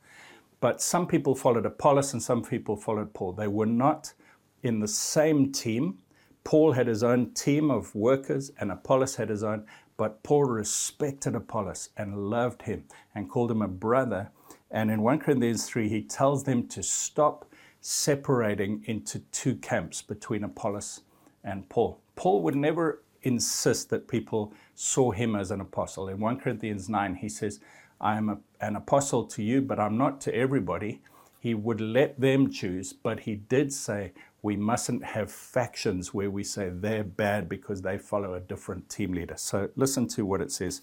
But 0.59 0.81
some 0.81 1.07
people 1.07 1.35
followed 1.35 1.65
Apollos 1.65 2.13
and 2.13 2.23
some 2.23 2.43
people 2.43 2.75
followed 2.75 3.13
Paul. 3.13 3.33
They 3.33 3.47
were 3.47 3.65
not 3.65 4.13
in 4.61 4.79
the 4.79 4.87
same 4.87 5.51
team, 5.51 5.99
Paul 6.43 6.73
had 6.73 6.87
his 6.87 7.03
own 7.03 7.31
team 7.33 7.71
of 7.71 7.95
workers 7.95 8.51
and 8.59 8.71
Apollos 8.71 9.15
had 9.15 9.29
his 9.29 9.43
own, 9.43 9.65
but 9.97 10.23
Paul 10.23 10.45
respected 10.45 11.35
Apollos 11.35 11.89
and 11.95 12.29
loved 12.29 12.63
him 12.63 12.85
and 13.15 13.29
called 13.29 13.51
him 13.51 13.61
a 13.61 13.67
brother. 13.67 14.31
And 14.69 14.91
in 14.91 15.01
1 15.01 15.19
Corinthians 15.19 15.65
3, 15.65 15.87
he 15.87 16.01
tells 16.01 16.43
them 16.43 16.67
to 16.69 16.83
stop 16.83 17.45
separating 17.79 18.83
into 18.85 19.19
two 19.31 19.55
camps 19.55 20.01
between 20.01 20.43
Apollos 20.43 21.01
and 21.43 21.67
Paul. 21.69 21.99
Paul 22.15 22.41
would 22.43 22.55
never 22.55 23.02
insist 23.23 23.89
that 23.89 24.07
people 24.07 24.53
saw 24.75 25.11
him 25.11 25.35
as 25.35 25.51
an 25.51 25.61
apostle. 25.61 26.07
In 26.09 26.19
1 26.19 26.39
Corinthians 26.39 26.89
9, 26.89 27.15
he 27.15 27.29
says, 27.29 27.59
I 27.99 28.17
am 28.17 28.29
a, 28.29 28.37
an 28.61 28.75
apostle 28.75 29.25
to 29.25 29.43
you, 29.43 29.61
but 29.61 29.79
I'm 29.79 29.97
not 29.97 30.21
to 30.21 30.35
everybody. 30.35 31.01
He 31.39 31.53
would 31.53 31.81
let 31.81 32.19
them 32.19 32.51
choose, 32.51 32.93
but 32.93 33.21
he 33.21 33.35
did 33.35 33.73
say, 33.73 34.13
we 34.41 34.57
mustn't 34.57 35.03
have 35.03 35.31
factions 35.31 36.13
where 36.13 36.29
we 36.29 36.43
say 36.43 36.69
they're 36.69 37.03
bad 37.03 37.47
because 37.47 37.81
they 37.81 37.97
follow 37.97 38.33
a 38.33 38.41
different 38.41 38.89
team 38.89 39.13
leader. 39.13 39.35
So 39.37 39.69
listen 39.75 40.07
to 40.09 40.25
what 40.25 40.41
it 40.41 40.51
says. 40.51 40.81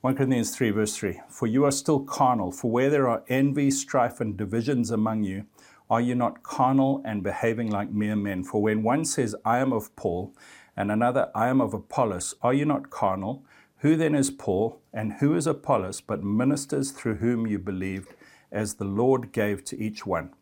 1 0.00 0.16
Corinthians 0.16 0.56
3, 0.56 0.70
verse 0.70 0.96
3 0.96 1.20
For 1.28 1.46
you 1.46 1.64
are 1.64 1.70
still 1.70 2.00
carnal, 2.00 2.50
for 2.50 2.70
where 2.70 2.90
there 2.90 3.08
are 3.08 3.22
envy, 3.28 3.70
strife, 3.70 4.20
and 4.20 4.36
divisions 4.36 4.90
among 4.90 5.24
you, 5.24 5.44
are 5.90 6.00
you 6.00 6.14
not 6.14 6.42
carnal 6.42 7.02
and 7.04 7.22
behaving 7.22 7.70
like 7.70 7.90
mere 7.90 8.16
men? 8.16 8.44
For 8.44 8.62
when 8.62 8.82
one 8.82 9.04
says, 9.04 9.36
I 9.44 9.58
am 9.58 9.72
of 9.72 9.94
Paul, 9.96 10.32
and 10.76 10.90
another, 10.90 11.30
I 11.34 11.48
am 11.48 11.60
of 11.60 11.74
Apollos, 11.74 12.34
are 12.42 12.54
you 12.54 12.64
not 12.64 12.90
carnal? 12.90 13.44
Who 13.78 13.96
then 13.96 14.14
is 14.14 14.30
Paul, 14.30 14.80
and 14.92 15.14
who 15.14 15.34
is 15.34 15.46
Apollos, 15.46 16.00
but 16.00 16.22
ministers 16.22 16.90
through 16.90 17.16
whom 17.16 17.46
you 17.46 17.58
believed, 17.58 18.14
as 18.52 18.74
the 18.74 18.84
Lord 18.84 19.32
gave 19.32 19.64
to 19.64 19.78
each 19.78 20.04
one? 20.04 20.34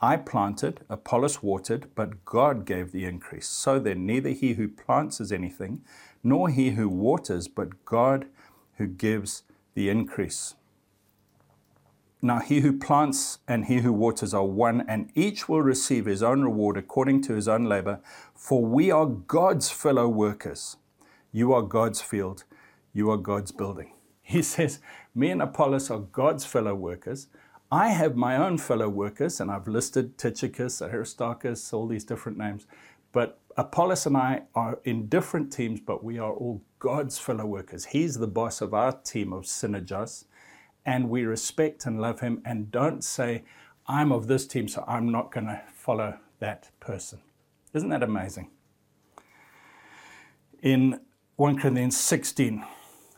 I 0.00 0.16
planted, 0.16 0.80
Apollos 0.88 1.42
watered, 1.42 1.86
but 1.94 2.24
God 2.24 2.66
gave 2.66 2.92
the 2.92 3.04
increase. 3.04 3.48
So 3.48 3.78
then, 3.78 4.06
neither 4.06 4.30
he 4.30 4.52
who 4.52 4.68
plants 4.68 5.20
is 5.20 5.32
anything, 5.32 5.82
nor 6.22 6.50
he 6.50 6.70
who 6.70 6.88
waters, 6.88 7.48
but 7.48 7.84
God 7.84 8.26
who 8.76 8.86
gives 8.86 9.44
the 9.74 9.88
increase. 9.88 10.54
Now, 12.24 12.38
he 12.38 12.60
who 12.60 12.78
plants 12.78 13.40
and 13.46 13.66
he 13.66 13.80
who 13.80 13.92
waters 13.92 14.32
are 14.32 14.46
one, 14.46 14.82
and 14.88 15.10
each 15.14 15.46
will 15.46 15.60
receive 15.60 16.06
his 16.06 16.22
own 16.22 16.40
reward 16.40 16.78
according 16.78 17.20
to 17.24 17.34
his 17.34 17.46
own 17.46 17.64
labor. 17.66 18.00
For 18.34 18.64
we 18.64 18.90
are 18.90 19.04
God's 19.04 19.68
fellow 19.68 20.08
workers. 20.08 20.78
You 21.32 21.52
are 21.52 21.60
God's 21.60 22.00
field, 22.00 22.44
you 22.94 23.10
are 23.10 23.18
God's 23.18 23.52
building. 23.52 23.92
He 24.22 24.40
says, 24.40 24.80
Me 25.14 25.28
and 25.28 25.42
Apollos 25.42 25.90
are 25.90 25.98
God's 25.98 26.46
fellow 26.46 26.74
workers. 26.74 27.26
I 27.70 27.88
have 27.88 28.16
my 28.16 28.38
own 28.38 28.56
fellow 28.56 28.88
workers, 28.88 29.38
and 29.38 29.50
I've 29.50 29.68
listed 29.68 30.16
Tychicus, 30.16 30.80
Aristarchus, 30.80 31.74
all 31.74 31.86
these 31.86 32.04
different 32.04 32.38
names. 32.38 32.64
But 33.12 33.38
Apollos 33.58 34.06
and 34.06 34.16
I 34.16 34.44
are 34.54 34.78
in 34.84 35.08
different 35.08 35.52
teams, 35.52 35.78
but 35.78 36.02
we 36.02 36.18
are 36.18 36.32
all 36.32 36.62
God's 36.78 37.18
fellow 37.18 37.44
workers. 37.44 37.84
He's 37.84 38.16
the 38.16 38.26
boss 38.26 38.62
of 38.62 38.72
our 38.72 38.92
team 38.92 39.34
of 39.34 39.42
synergists, 39.44 40.24
and 40.86 41.08
we 41.08 41.24
respect 41.24 41.86
and 41.86 42.00
love 42.00 42.20
him 42.20 42.42
and 42.44 42.70
don't 42.70 43.02
say, 43.02 43.44
I'm 43.86 44.12
of 44.12 44.26
this 44.26 44.46
team, 44.46 44.68
so 44.68 44.84
I'm 44.86 45.10
not 45.10 45.32
going 45.32 45.46
to 45.46 45.62
follow 45.72 46.18
that 46.38 46.70
person. 46.80 47.20
Isn't 47.72 47.90
that 47.90 48.02
amazing? 48.02 48.50
In 50.62 51.00
1 51.36 51.58
Corinthians 51.58 51.96
16, 51.98 52.64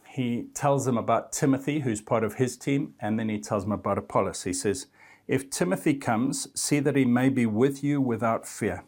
he 0.09 0.47
tells 0.55 0.87
them 0.87 0.97
about 0.97 1.31
Timothy, 1.31 1.81
who's 1.81 2.01
part 2.01 2.25
of 2.25 2.35
his 2.35 2.57
team, 2.57 2.95
and 2.99 3.19
then 3.19 3.29
he 3.29 3.39
tells 3.39 3.65
them 3.65 3.73
about 3.73 3.99
Apollos. 3.99 4.45
He 4.45 4.53
says, 4.53 4.87
If 5.29 5.51
Timothy 5.51 5.95
comes, 5.95 6.49
see 6.59 6.81
that 6.81 6.97
he 6.97 7.05
may 7.05 7.29
be 7.29 7.47
with 7.47 7.85
you 7.85 8.01
without 8.01 8.49
fear, 8.49 8.85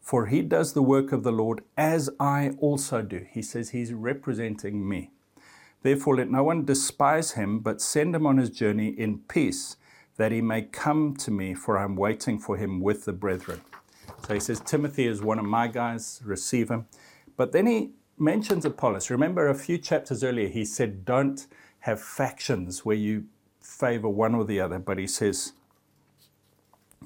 for 0.00 0.26
he 0.26 0.42
does 0.42 0.72
the 0.72 0.82
work 0.82 1.12
of 1.12 1.22
the 1.22 1.32
Lord 1.32 1.62
as 1.76 2.10
I 2.18 2.50
also 2.58 3.00
do. 3.00 3.24
He 3.30 3.42
says 3.42 3.70
he's 3.70 3.92
representing 3.92 4.86
me. 4.88 5.12
Therefore, 5.82 6.16
let 6.16 6.30
no 6.30 6.44
one 6.44 6.64
despise 6.64 7.32
him, 7.32 7.58
but 7.58 7.80
send 7.80 8.14
him 8.14 8.26
on 8.26 8.38
his 8.38 8.50
journey 8.50 8.88
in 8.88 9.18
peace, 9.18 9.76
that 10.16 10.32
he 10.32 10.40
may 10.40 10.62
come 10.62 11.16
to 11.16 11.30
me, 11.30 11.54
for 11.54 11.76
I 11.76 11.84
am 11.84 11.96
waiting 11.96 12.38
for 12.38 12.56
him 12.56 12.80
with 12.80 13.04
the 13.04 13.12
brethren. 13.12 13.60
So 14.26 14.34
he 14.34 14.40
says, 14.40 14.60
Timothy 14.60 15.06
is 15.06 15.22
one 15.22 15.38
of 15.38 15.44
my 15.44 15.66
guys, 15.66 16.20
receive 16.24 16.70
him. 16.70 16.86
But 17.36 17.52
then 17.52 17.66
he 17.66 17.90
mentions 18.18 18.64
Apollos. 18.64 19.10
Remember 19.10 19.48
a 19.48 19.54
few 19.54 19.78
chapters 19.78 20.22
earlier, 20.22 20.48
he 20.48 20.64
said, 20.64 21.04
don't 21.04 21.46
have 21.80 22.00
factions 22.00 22.84
where 22.84 22.96
you 22.96 23.24
favor 23.60 24.08
one 24.08 24.34
or 24.34 24.44
the 24.44 24.60
other. 24.60 24.78
But 24.78 24.98
he 24.98 25.08
says, 25.08 25.52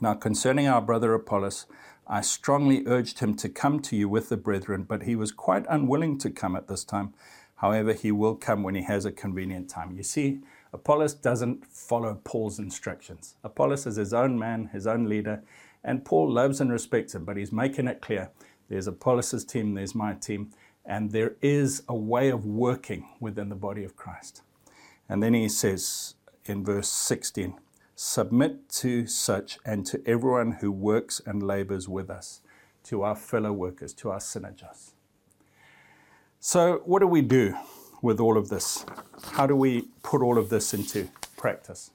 now 0.00 0.12
concerning 0.14 0.68
our 0.68 0.82
brother 0.82 1.14
Apollos, 1.14 1.64
I 2.06 2.20
strongly 2.20 2.84
urged 2.86 3.20
him 3.20 3.34
to 3.36 3.48
come 3.48 3.80
to 3.80 3.96
you 3.96 4.08
with 4.08 4.28
the 4.28 4.36
brethren, 4.36 4.82
but 4.82 5.04
he 5.04 5.16
was 5.16 5.32
quite 5.32 5.64
unwilling 5.68 6.18
to 6.18 6.30
come 6.30 6.54
at 6.54 6.68
this 6.68 6.84
time. 6.84 7.14
However, 7.56 7.92
he 7.92 8.12
will 8.12 8.34
come 8.34 8.62
when 8.62 8.74
he 8.74 8.82
has 8.82 9.04
a 9.04 9.12
convenient 9.12 9.68
time. 9.70 9.96
You 9.96 10.02
see, 10.02 10.40
Apollos 10.72 11.14
doesn't 11.14 11.66
follow 11.66 12.20
Paul's 12.22 12.58
instructions. 12.58 13.36
Apollos 13.42 13.86
is 13.86 13.96
his 13.96 14.12
own 14.12 14.38
man, 14.38 14.70
his 14.72 14.86
own 14.86 15.08
leader, 15.08 15.42
and 15.82 16.04
Paul 16.04 16.30
loves 16.30 16.60
and 16.60 16.70
respects 16.70 17.14
him, 17.14 17.24
but 17.24 17.36
he's 17.36 17.52
making 17.52 17.86
it 17.86 18.02
clear 18.02 18.30
there's 18.68 18.88
Apollos' 18.88 19.44
team, 19.44 19.74
there's 19.74 19.94
my 19.94 20.14
team, 20.14 20.50
and 20.84 21.12
there 21.12 21.36
is 21.40 21.82
a 21.88 21.94
way 21.94 22.30
of 22.30 22.44
working 22.44 23.08
within 23.20 23.48
the 23.48 23.54
body 23.54 23.84
of 23.84 23.96
Christ. 23.96 24.42
And 25.08 25.22
then 25.22 25.34
he 25.34 25.48
says 25.48 26.14
in 26.44 26.64
verse 26.64 26.88
16, 26.88 27.58
Submit 27.94 28.68
to 28.68 29.06
such 29.06 29.58
and 29.64 29.86
to 29.86 30.02
everyone 30.04 30.52
who 30.60 30.70
works 30.70 31.22
and 31.24 31.42
labors 31.42 31.88
with 31.88 32.10
us, 32.10 32.42
to 32.84 33.02
our 33.02 33.16
fellow 33.16 33.52
workers, 33.52 33.94
to 33.94 34.10
our 34.10 34.18
synergists. 34.18 34.92
So, 36.48 36.80
what 36.84 37.00
do 37.00 37.08
we 37.08 37.22
do 37.22 37.56
with 38.02 38.20
all 38.20 38.38
of 38.38 38.50
this? 38.50 38.86
How 39.32 39.48
do 39.48 39.56
we 39.56 39.88
put 40.04 40.22
all 40.22 40.38
of 40.38 40.48
this 40.48 40.72
into 40.72 41.08
practice? 41.36 41.90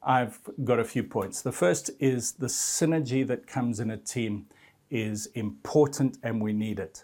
I've 0.00 0.38
got 0.62 0.78
a 0.78 0.84
few 0.84 1.02
points. 1.02 1.42
The 1.42 1.50
first 1.50 1.90
is 1.98 2.34
the 2.34 2.46
synergy 2.46 3.26
that 3.26 3.48
comes 3.48 3.80
in 3.80 3.90
a 3.90 3.96
team 3.96 4.46
is 4.90 5.26
important 5.34 6.18
and 6.22 6.40
we 6.40 6.52
need 6.52 6.78
it. 6.78 7.02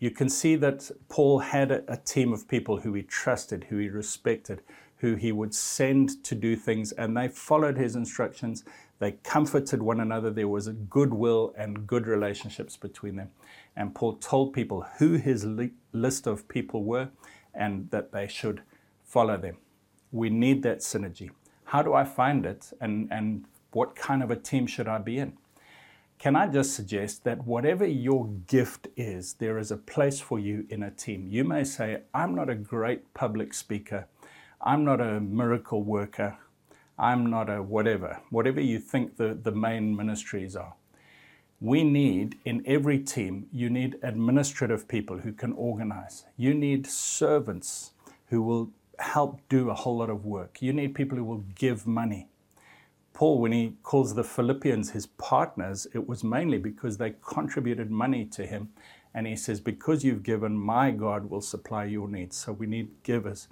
You 0.00 0.10
can 0.10 0.28
see 0.28 0.56
that 0.56 0.90
Paul 1.08 1.38
had 1.38 1.70
a, 1.70 1.96
team 2.04 2.32
of 2.32 2.48
people 2.48 2.78
who 2.78 2.94
he 2.94 3.02
trusted, 3.02 3.62
who 3.70 3.78
he 3.78 3.88
respected, 3.88 4.62
who 4.96 5.14
he 5.14 5.30
would 5.30 5.54
send 5.54 6.24
to 6.24 6.34
do 6.34 6.56
things, 6.56 6.90
and 6.90 7.16
they 7.16 7.28
followed 7.28 7.76
his 7.76 7.94
instructions. 7.94 8.64
They 8.98 9.12
comforted 9.22 9.80
one 9.80 10.00
another. 10.00 10.30
There 10.30 10.48
was 10.48 10.66
a 10.66 10.72
goodwill 10.72 11.54
and 11.56 11.86
good 11.86 12.08
relationships 12.08 12.76
between 12.76 13.14
them. 13.14 13.30
And 13.76 13.94
Paul 13.94 14.14
told 14.16 14.52
people 14.52 14.86
who 14.98 15.14
his 15.14 15.44
li- 15.44 15.72
list 15.92 16.26
of 16.26 16.48
people 16.48 16.84
were 16.84 17.08
and 17.54 17.90
that 17.90 18.12
they 18.12 18.28
should 18.28 18.62
follow 19.04 19.36
them. 19.36 19.58
We 20.10 20.30
need 20.30 20.62
that 20.62 20.78
synergy. 20.80 21.30
How 21.64 21.82
do 21.82 21.94
I 21.94 22.04
find 22.04 22.44
it? 22.44 22.72
And, 22.80 23.08
and 23.10 23.46
what 23.72 23.96
kind 23.96 24.22
of 24.22 24.30
a 24.30 24.36
team 24.36 24.66
should 24.66 24.88
I 24.88 24.98
be 24.98 25.18
in? 25.18 25.34
Can 26.18 26.36
I 26.36 26.46
just 26.46 26.74
suggest 26.74 27.24
that 27.24 27.46
whatever 27.46 27.84
your 27.84 28.28
gift 28.46 28.86
is, 28.96 29.34
there 29.34 29.58
is 29.58 29.72
a 29.72 29.76
place 29.76 30.20
for 30.20 30.38
you 30.38 30.66
in 30.68 30.84
a 30.84 30.90
team. 30.90 31.26
You 31.28 31.42
may 31.42 31.64
say, 31.64 32.02
I'm 32.14 32.34
not 32.34 32.48
a 32.48 32.54
great 32.54 33.12
public 33.12 33.52
speaker, 33.52 34.06
I'm 34.60 34.84
not 34.84 35.00
a 35.00 35.18
miracle 35.18 35.82
worker, 35.82 36.38
I'm 36.96 37.28
not 37.28 37.50
a 37.50 37.60
whatever, 37.60 38.20
whatever 38.30 38.60
you 38.60 38.78
think 38.78 39.16
the, 39.16 39.34
the 39.34 39.50
main 39.50 39.96
ministries 39.96 40.54
are. 40.54 40.74
We 41.62 41.84
need 41.84 42.40
in 42.44 42.64
every 42.66 42.98
team, 42.98 43.46
you 43.52 43.70
need 43.70 43.96
administrative 44.02 44.88
people 44.88 45.18
who 45.18 45.32
can 45.32 45.52
organize. 45.52 46.24
You 46.36 46.54
need 46.54 46.88
servants 46.88 47.92
who 48.30 48.42
will 48.42 48.72
help 48.98 49.40
do 49.48 49.70
a 49.70 49.74
whole 49.74 49.98
lot 49.98 50.10
of 50.10 50.24
work. 50.24 50.60
You 50.60 50.72
need 50.72 50.96
people 50.96 51.16
who 51.16 51.22
will 51.22 51.44
give 51.54 51.86
money. 51.86 52.26
Paul, 53.12 53.40
when 53.40 53.52
he 53.52 53.76
calls 53.84 54.12
the 54.12 54.24
Philippians 54.24 54.90
his 54.90 55.06
partners, 55.06 55.86
it 55.94 56.08
was 56.08 56.24
mainly 56.24 56.58
because 56.58 56.96
they 56.96 57.14
contributed 57.24 57.92
money 57.92 58.24
to 58.24 58.44
him. 58.44 58.70
And 59.14 59.28
he 59.28 59.36
says, 59.36 59.60
Because 59.60 60.02
you've 60.02 60.24
given, 60.24 60.56
my 60.56 60.90
God 60.90 61.30
will 61.30 61.40
supply 61.40 61.84
your 61.84 62.08
needs. 62.08 62.36
So 62.36 62.50
we 62.50 62.66
need 62.66 62.88
givers. 63.04 63.46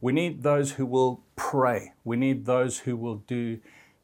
We 0.00 0.12
need 0.12 0.44
those 0.44 0.70
who 0.70 0.86
will 0.86 1.20
pray. 1.34 1.94
We 2.04 2.16
need 2.16 2.46
those 2.46 2.78
who 2.78 2.96
will 2.96 3.24
do 3.26 3.58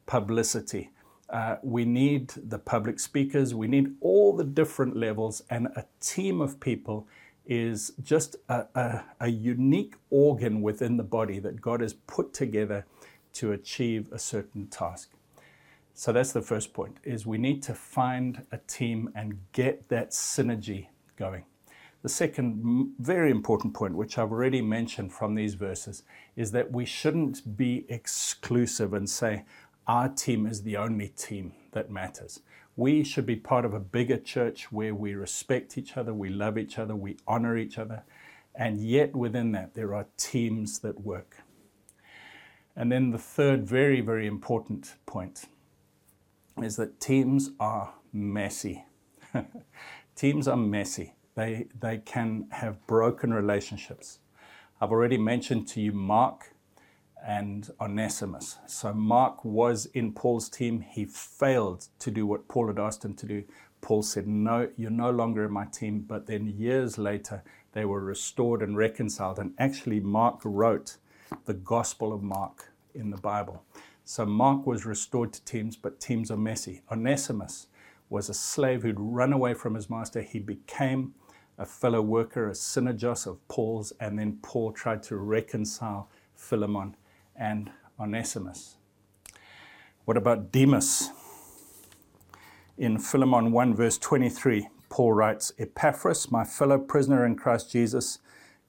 publicity. 0.05 0.89
Uh, 1.33 1.57
we 1.63 1.83
need 1.83 2.31
the 2.47 2.59
public 2.59 2.99
speakers. 2.99 3.55
We 3.55 3.67
need 3.67 3.95
all 4.01 4.37
the 4.37 4.43
different 4.43 4.95
levels 4.95 5.41
and 5.49 5.65
a 5.75 5.83
team 5.99 6.39
of 6.41 6.59
people 6.59 7.07
is 7.47 7.91
just 8.03 8.35
a, 8.49 8.65
a, 8.75 9.03
a, 9.19 9.29
unique 9.29 9.95
organ 10.11 10.61
within 10.61 10.95
the 10.95 11.03
body 11.03 11.39
that 11.39 11.59
God 11.59 11.81
has 11.81 11.93
put 11.93 12.33
together 12.35 12.85
to 13.33 13.51
achieve 13.51 14.05
a 14.11 14.19
certain 14.19 14.67
task. 14.67 15.09
So 15.95 16.13
that's 16.13 16.31
the 16.31 16.41
first 16.41 16.71
point 16.71 16.97
is 17.03 17.25
we 17.25 17.39
need 17.39 17.63
to 17.63 17.73
find 17.73 18.45
a 18.51 18.59
team 18.59 19.09
and 19.15 19.39
get 19.53 19.89
that 19.89 20.11
synergy 20.11 20.87
going. 21.17 21.45
The 22.03 22.09
second 22.09 22.93
very 22.99 23.31
important 23.31 23.73
point, 23.73 23.95
which 23.95 24.17
I've 24.17 24.31
already 24.31 24.61
mentioned 24.61 25.13
from 25.13 25.35
these 25.35 25.53
verses, 25.53 26.03
is 26.35 26.51
that 26.51 26.71
we 26.71 26.83
shouldn't 26.85 27.55
be 27.55 27.85
exclusive 27.87 28.93
and 28.93 29.09
say 29.09 29.45
our 29.87 30.09
team 30.09 30.45
is 30.45 30.63
the 30.63 30.77
only 30.77 31.09
team 31.09 31.53
that 31.71 31.91
matters. 31.91 32.39
We 32.75 33.03
should 33.03 33.25
be 33.25 33.35
part 33.35 33.65
of 33.65 33.73
a 33.73 33.79
bigger 33.79 34.17
church 34.17 34.71
where 34.71 34.95
we 34.95 35.13
respect 35.13 35.77
each 35.77 35.97
other, 35.97 36.13
we 36.13 36.29
love 36.29 36.57
each 36.57 36.79
other, 36.79 36.95
we 36.95 37.17
honor 37.27 37.57
each 37.57 37.77
other, 37.77 38.03
and 38.55 38.79
yet 38.81 39.15
within 39.15 39.51
that, 39.51 39.73
there 39.73 39.93
are 39.93 40.07
teams 40.17 40.79
that 40.79 41.01
work. 41.01 41.37
And 42.75 42.91
then 42.91 43.11
the 43.11 43.19
third, 43.19 43.67
very, 43.67 44.01
very 44.01 44.25
important 44.25 44.95
point 45.05 45.45
is 46.61 46.75
that 46.77 46.99
teams 46.99 47.51
are 47.59 47.93
messy. 48.11 48.85
teams 50.15 50.47
are 50.47 50.57
messy. 50.57 51.13
They, 51.35 51.67
they 51.79 51.97
can 51.99 52.47
have 52.51 52.85
broken 52.87 53.33
relationships. 53.33 54.19
I've 54.79 54.91
already 54.91 55.17
mentioned 55.17 55.67
to 55.69 55.81
you 55.81 55.91
Mark 55.91 56.52
and 57.25 57.69
Onesimus. 57.79 58.57
So 58.67 58.93
Mark 58.93 59.45
was 59.45 59.85
in 59.87 60.13
Paul's 60.13 60.49
team. 60.49 60.81
He 60.81 61.05
failed 61.05 61.87
to 61.99 62.11
do 62.11 62.25
what 62.25 62.47
Paul 62.47 62.67
had 62.67 62.79
asked 62.79 63.05
him 63.05 63.13
to 63.15 63.25
do. 63.25 63.43
Paul 63.81 64.03
said, 64.03 64.27
No, 64.27 64.69
you're 64.77 64.91
no 64.91 65.09
longer 65.09 65.45
in 65.45 65.51
my 65.51 65.65
team. 65.65 66.01
But 66.07 66.27
then 66.27 66.47
years 66.47 66.97
later, 66.97 67.43
they 67.71 67.85
were 67.85 68.01
restored 68.01 68.61
and 68.61 68.77
reconciled. 68.77 69.39
And 69.39 69.53
actually, 69.57 69.99
Mark 69.99 70.41
wrote 70.43 70.97
the 71.45 71.53
Gospel 71.53 72.13
of 72.13 72.21
Mark 72.21 72.71
in 72.93 73.09
the 73.09 73.17
Bible. 73.17 73.63
So 74.05 74.25
Mark 74.25 74.67
was 74.67 74.85
restored 74.85 75.31
to 75.33 75.43
teams, 75.45 75.75
but 75.77 75.99
teams 75.99 76.29
are 76.29 76.37
messy. 76.37 76.81
Onesimus 76.91 77.67
was 78.09 78.29
a 78.29 78.33
slave 78.33 78.83
who'd 78.83 78.99
run 78.99 79.33
away 79.33 79.53
from 79.53 79.75
his 79.75 79.89
master. 79.89 80.21
He 80.21 80.39
became 80.39 81.13
a 81.57 81.65
fellow 81.65 82.01
worker, 82.01 82.49
a 82.49 82.51
synergos 82.51 83.25
of 83.25 83.45
Paul's, 83.47 83.93
and 83.99 84.19
then 84.19 84.39
Paul 84.41 84.71
tried 84.71 85.03
to 85.03 85.15
reconcile 85.15 86.09
Philemon 86.35 86.95
and 87.35 87.71
Onesimus. 87.99 88.77
What 90.05 90.17
about 90.17 90.51
Demas? 90.51 91.09
In 92.77 92.97
Philemon 92.97 93.51
1, 93.51 93.75
verse 93.75 93.97
23, 93.97 94.67
Paul 94.89 95.13
writes 95.13 95.53
Epaphras, 95.57 96.31
my 96.31 96.43
fellow 96.43 96.77
prisoner 96.77 97.25
in 97.25 97.35
Christ 97.35 97.71
Jesus, 97.71 98.19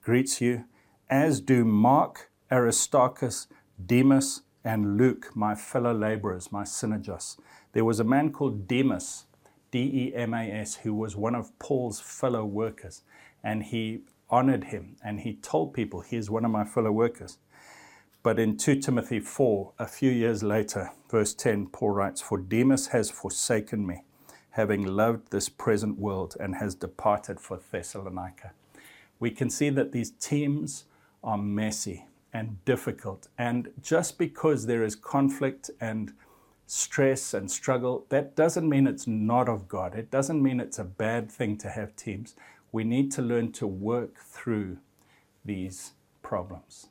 greets 0.03 0.41
you, 0.41 0.65
as 1.11 1.41
do 1.41 1.65
Mark, 1.65 2.31
Aristarchus, 2.51 3.47
Demas, 3.85 4.43
and 4.65 4.97
Luke, 4.97 5.31
my 5.35 5.55
fellow 5.55 5.93
laborers, 5.93 6.51
my 6.51 6.63
synergos. 6.63 7.39
There 7.73 7.85
was 7.85 8.01
a 8.01 8.05
man 8.05 8.33
called 8.33 8.67
Demas, 8.67 9.27
D 9.71 9.81
E 9.81 10.15
M 10.15 10.33
A 10.33 10.51
S, 10.51 10.77
who 10.77 10.95
was 10.95 11.17
one 11.17 11.35
of 11.35 11.59
Paul's 11.59 12.01
fellow 12.01 12.45
workers, 12.45 13.03
and 13.43 13.63
he 13.65 14.03
honored 14.31 14.65
him 14.65 14.97
and 15.05 15.21
he 15.21 15.35
told 15.35 15.75
people, 15.75 16.01
He 16.01 16.17
is 16.17 16.31
one 16.31 16.45
of 16.45 16.51
my 16.51 16.65
fellow 16.65 16.93
workers. 16.93 17.39
But 18.25 18.39
in 18.39 18.57
2 18.57 18.77
Timothy 18.77 19.21
4, 19.21 19.73
a 19.79 19.87
few 19.87 20.11
years 20.11 20.43
later, 20.43 20.93
verse 21.11 21.35
10, 21.35 21.67
Paul 21.67 21.91
writes, 21.91 22.23
For 22.23 22.39
Demas 22.39 22.87
has 22.87 23.11
forsaken 23.11 23.87
me, 23.87 24.05
having 24.53 24.83
loved 24.83 25.31
this 25.31 25.51
present 25.51 25.99
world, 25.99 26.35
and 26.41 26.55
has 26.55 26.75
departed 26.75 27.39
for 27.39 27.61
Thessalonica. 27.71 28.53
We 29.21 29.31
can 29.31 29.51
see 29.51 29.69
that 29.69 29.93
these 29.93 30.13
teams 30.13 30.85
are 31.23 31.37
messy 31.37 32.07
and 32.33 32.65
difficult. 32.65 33.29
And 33.37 33.69
just 33.83 34.17
because 34.17 34.65
there 34.65 34.83
is 34.83 34.97
conflict 34.97 35.69
and 35.79 36.15
stress 36.67 37.35
and 37.35 37.51
struggle, 37.51 38.07
that 38.09 38.35
doesn't 38.35 38.67
mean 38.67 38.87
it's 38.87 39.07
not 39.07 39.51
of 39.51 39.69
God. 39.69 39.95
It 39.95 40.11
doesn't 40.11 40.43
mean 40.43 40.61
it's 40.61 40.79
a 40.79 40.85
bad 40.85 41.31
thing 41.31 41.59
to 41.59 41.69
have 41.69 41.95
teams. 41.95 42.37
We 42.73 42.85
need 42.85 43.13
to 43.13 43.23
learn 43.23 43.53
to 43.53 43.67
work 43.67 44.17
through 44.17 44.79
these 45.45 45.93
problems. 46.23 46.87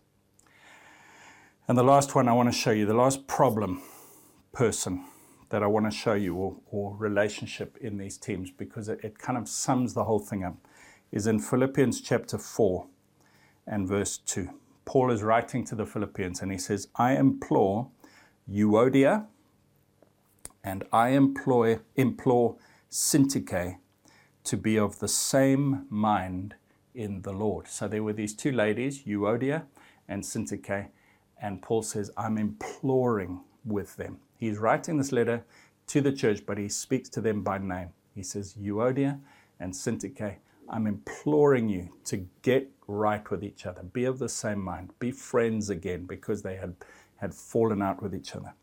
And 1.66 1.78
the 1.78 1.84
last 1.84 2.14
one 2.14 2.28
I 2.28 2.34
want 2.34 2.52
to 2.52 2.58
show 2.58 2.72
you, 2.72 2.86
the 2.86 2.94
last 2.94 3.26
problem 3.26 3.82
person 4.52 5.06
that 5.50 5.64
I 5.64 5.68
want 5.68 5.90
to 5.90 5.98
show 5.98 6.14
you, 6.14 6.36
or, 6.36 6.58
or 6.70 6.96
relationship 6.98 7.78
in 7.80 7.98
these 7.98 8.18
teams, 8.18 8.52
because 8.52 8.90
it, 8.90 9.00
it 9.02 9.18
kind 9.18 9.38
of 9.38 9.48
sums 9.48 9.94
the 9.94 10.04
whole 10.04 10.20
thing 10.20 10.44
up, 10.44 10.58
is 11.14 11.26
in 11.26 11.40
Philippians 11.40 12.02
chapter 12.02 12.38
4 12.38 12.86
and 13.66 13.88
verse 13.88 14.18
2. 14.18 14.50
Paul 14.84 15.10
is 15.10 15.24
writing 15.24 15.64
to 15.66 15.76
the 15.76 15.86
Philippians 15.86 16.42
and 16.42 16.52
he 16.52 16.58
says, 16.58 16.90
I 16.98 17.16
implore 17.16 17.88
Euodia 18.52 19.28
and 20.66 20.84
I 20.92 21.10
employ, 21.10 21.80
implore 21.96 22.58
syntyche, 22.92 23.78
to 24.44 24.58
be 24.58 24.78
of 24.78 25.00
the 25.00 25.08
same 25.08 25.86
mind 25.90 26.56
in 26.94 27.22
the 27.22 27.32
Lord. 27.32 27.70
So 27.70 27.88
there 27.88 28.04
were 28.04 28.12
these 28.12 28.36
two 28.36 28.52
ladies, 28.52 29.04
Euodia 29.04 29.64
and 30.10 30.24
Syntyche, 30.24 30.90
and 31.44 31.62
Paul 31.62 31.84
says, 31.84 32.10
I'm 32.16 32.38
imploring 32.38 33.42
with 33.66 33.98
them. 33.98 34.18
He's 34.38 34.58
writing 34.58 34.98
this 34.98 35.12
letter 35.12 35.44
to 35.88 36.00
the 36.00 36.14
church, 36.14 36.46
but 36.46 36.58
he 36.58 36.70
speaks 36.70 37.10
to 37.10 37.22
them 37.22 37.44
by 37.44 37.58
name. 37.58 37.90
He 38.16 38.24
says, 38.24 38.56
Euodia 38.60 39.20
and 39.60 39.74
Syntyche, 39.74 40.38
I'm 40.70 40.88
imploring 40.88 41.68
you 41.68 41.90
to 42.06 42.26
get 42.44 42.72
right 42.88 43.30
with 43.30 43.44
each 43.44 43.66
other, 43.66 43.84
be 43.84 44.06
of 44.06 44.20
the 44.20 44.30
same 44.30 44.62
mind, 44.62 44.92
be 45.00 45.12
friends 45.12 45.70
again, 45.70 46.06
because 46.06 46.42
they 46.42 46.56
had, 46.56 46.76
had 47.18 47.34
fallen 47.34 47.82
out 47.82 48.02
with 48.02 48.16
each 48.16 48.36
other. 48.36 48.54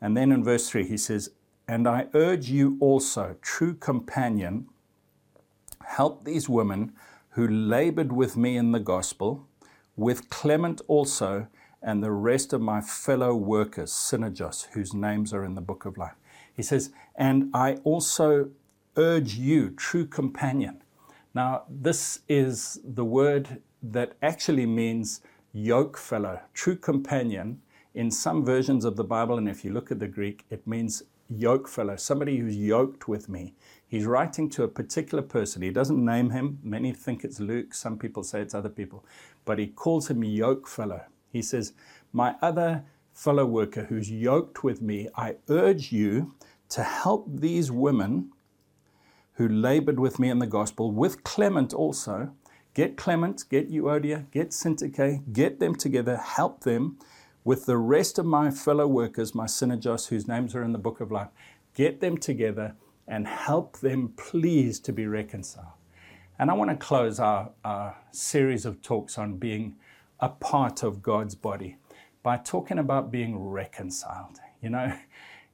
And 0.00 0.16
then 0.16 0.32
in 0.32 0.42
verse 0.42 0.70
3, 0.70 0.86
he 0.86 0.96
says, 0.96 1.32
And 1.68 1.86
I 1.86 2.06
urge 2.14 2.48
you 2.48 2.78
also, 2.80 3.36
true 3.42 3.74
companion, 3.74 4.68
help 5.84 6.24
these 6.24 6.48
women 6.48 6.92
who 7.30 7.46
labored 7.46 8.12
with 8.12 8.34
me 8.34 8.56
in 8.56 8.72
the 8.72 8.80
gospel, 8.80 9.46
with 9.94 10.30
Clement 10.30 10.80
also, 10.88 11.48
and 11.82 12.02
the 12.02 12.10
rest 12.10 12.52
of 12.52 12.60
my 12.60 12.80
fellow 12.80 13.34
workers, 13.34 13.92
synergos, 13.92 14.66
whose 14.72 14.92
names 14.94 15.32
are 15.32 15.44
in 15.44 15.54
the 15.54 15.60
book 15.60 15.84
of 15.84 15.96
life. 15.96 16.14
He 16.52 16.62
says, 16.62 16.90
And 17.16 17.50
I 17.54 17.74
also 17.84 18.50
urge 18.96 19.34
you, 19.34 19.70
true 19.70 20.06
companion. 20.06 20.82
Now, 21.34 21.62
this 21.68 22.20
is 22.28 22.80
the 22.84 23.04
word 23.04 23.62
that 23.82 24.14
actually 24.22 24.66
means 24.66 25.20
yoke 25.52 25.96
fellow, 25.96 26.40
true 26.54 26.76
companion. 26.76 27.60
In 27.94 28.10
some 28.10 28.44
versions 28.44 28.84
of 28.84 28.96
the 28.96 29.04
Bible, 29.04 29.38
and 29.38 29.48
if 29.48 29.64
you 29.64 29.72
look 29.72 29.90
at 29.90 29.98
the 29.98 30.08
Greek, 30.08 30.44
it 30.50 30.66
means 30.66 31.02
yoke 31.28 31.68
fellow, 31.68 31.96
somebody 31.96 32.38
who's 32.38 32.56
yoked 32.56 33.08
with 33.08 33.28
me. 33.28 33.54
He's 33.86 34.04
writing 34.04 34.50
to 34.50 34.64
a 34.64 34.68
particular 34.68 35.22
person. 35.22 35.62
He 35.62 35.70
doesn't 35.70 36.02
name 36.02 36.30
him. 36.30 36.58
Many 36.62 36.92
think 36.92 37.24
it's 37.24 37.40
Luke. 37.40 37.74
Some 37.74 37.98
people 37.98 38.22
say 38.22 38.40
it's 38.40 38.54
other 38.54 38.68
people. 38.68 39.04
But 39.44 39.58
he 39.58 39.66
calls 39.68 40.10
him 40.10 40.22
yoke 40.24 40.68
fellow. 40.68 41.02
He 41.32 41.42
says, 41.42 41.72
My 42.12 42.36
other 42.40 42.84
fellow 43.12 43.46
worker 43.46 43.84
who's 43.84 44.10
yoked 44.10 44.62
with 44.62 44.80
me, 44.80 45.08
I 45.16 45.36
urge 45.48 45.92
you 45.92 46.34
to 46.70 46.82
help 46.82 47.26
these 47.28 47.70
women 47.70 48.32
who 49.34 49.48
labored 49.48 50.00
with 50.00 50.18
me 50.18 50.30
in 50.30 50.40
the 50.40 50.46
gospel, 50.46 50.90
with 50.90 51.22
Clement 51.24 51.72
also. 51.72 52.32
Get 52.74 52.96
Clement, 52.96 53.44
get 53.48 53.70
Euodia, 53.70 54.30
get 54.30 54.50
Syntyche, 54.50 55.32
get 55.32 55.58
them 55.58 55.74
together, 55.74 56.16
help 56.16 56.62
them 56.64 56.98
with 57.44 57.66
the 57.66 57.76
rest 57.76 58.18
of 58.18 58.26
my 58.26 58.50
fellow 58.50 58.86
workers, 58.86 59.34
my 59.34 59.46
synergos, 59.46 60.08
whose 60.08 60.28
names 60.28 60.54
are 60.54 60.62
in 60.62 60.72
the 60.72 60.78
book 60.78 61.00
of 61.00 61.10
life. 61.10 61.28
Get 61.74 62.00
them 62.00 62.18
together 62.18 62.74
and 63.06 63.26
help 63.26 63.78
them, 63.78 64.12
please, 64.16 64.78
to 64.80 64.92
be 64.92 65.06
reconciled. 65.06 65.78
And 66.38 66.50
I 66.50 66.54
want 66.54 66.70
to 66.70 66.76
close 66.76 67.18
our, 67.18 67.50
our 67.64 67.96
series 68.10 68.66
of 68.66 68.82
talks 68.82 69.18
on 69.18 69.38
being 69.38 69.76
a 70.20 70.28
part 70.28 70.82
of 70.82 71.02
God's 71.02 71.34
body 71.34 71.76
by 72.22 72.36
talking 72.36 72.78
about 72.78 73.10
being 73.10 73.38
reconciled. 73.38 74.38
You 74.60 74.70
know, 74.70 74.92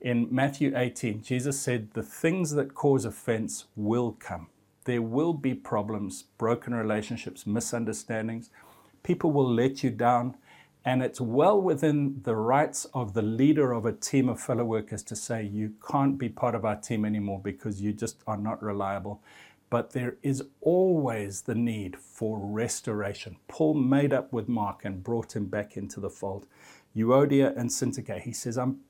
in 0.00 0.28
Matthew 0.30 0.72
18, 0.76 1.22
Jesus 1.22 1.58
said, 1.58 1.90
The 1.92 2.02
things 2.02 2.52
that 2.52 2.74
cause 2.74 3.04
offense 3.04 3.66
will 3.76 4.12
come. 4.12 4.48
There 4.84 5.02
will 5.02 5.32
be 5.32 5.54
problems, 5.54 6.24
broken 6.36 6.74
relationships, 6.74 7.46
misunderstandings. 7.46 8.50
People 9.02 9.32
will 9.32 9.50
let 9.50 9.82
you 9.82 9.90
down. 9.90 10.36
And 10.86 11.02
it's 11.02 11.20
well 11.20 11.60
within 11.60 12.20
the 12.24 12.36
rights 12.36 12.84
of 12.92 13.14
the 13.14 13.22
leader 13.22 13.72
of 13.72 13.86
a 13.86 13.92
team 13.92 14.28
of 14.28 14.38
fellow 14.38 14.64
workers 14.64 15.02
to 15.04 15.16
say, 15.16 15.42
You 15.42 15.72
can't 15.90 16.18
be 16.18 16.28
part 16.28 16.54
of 16.54 16.66
our 16.66 16.76
team 16.76 17.06
anymore 17.06 17.40
because 17.42 17.80
you 17.80 17.94
just 17.94 18.18
are 18.26 18.36
not 18.36 18.62
reliable. 18.62 19.22
But 19.74 19.90
there 19.90 20.18
is 20.22 20.40
always 20.60 21.42
the 21.42 21.56
need 21.56 21.96
for 21.96 22.38
restoration. 22.38 23.38
Paul 23.48 23.74
made 23.74 24.12
up 24.12 24.32
with 24.32 24.48
Mark 24.48 24.84
and 24.84 25.02
brought 25.02 25.34
him 25.34 25.46
back 25.46 25.76
into 25.76 25.98
the 25.98 26.08
fold. 26.08 26.46
Euodia 26.96 27.56
and 27.56 27.68
Syntyche. 27.68 28.20
He 28.20 28.32
says, 28.32 28.56
I'm 28.56 28.82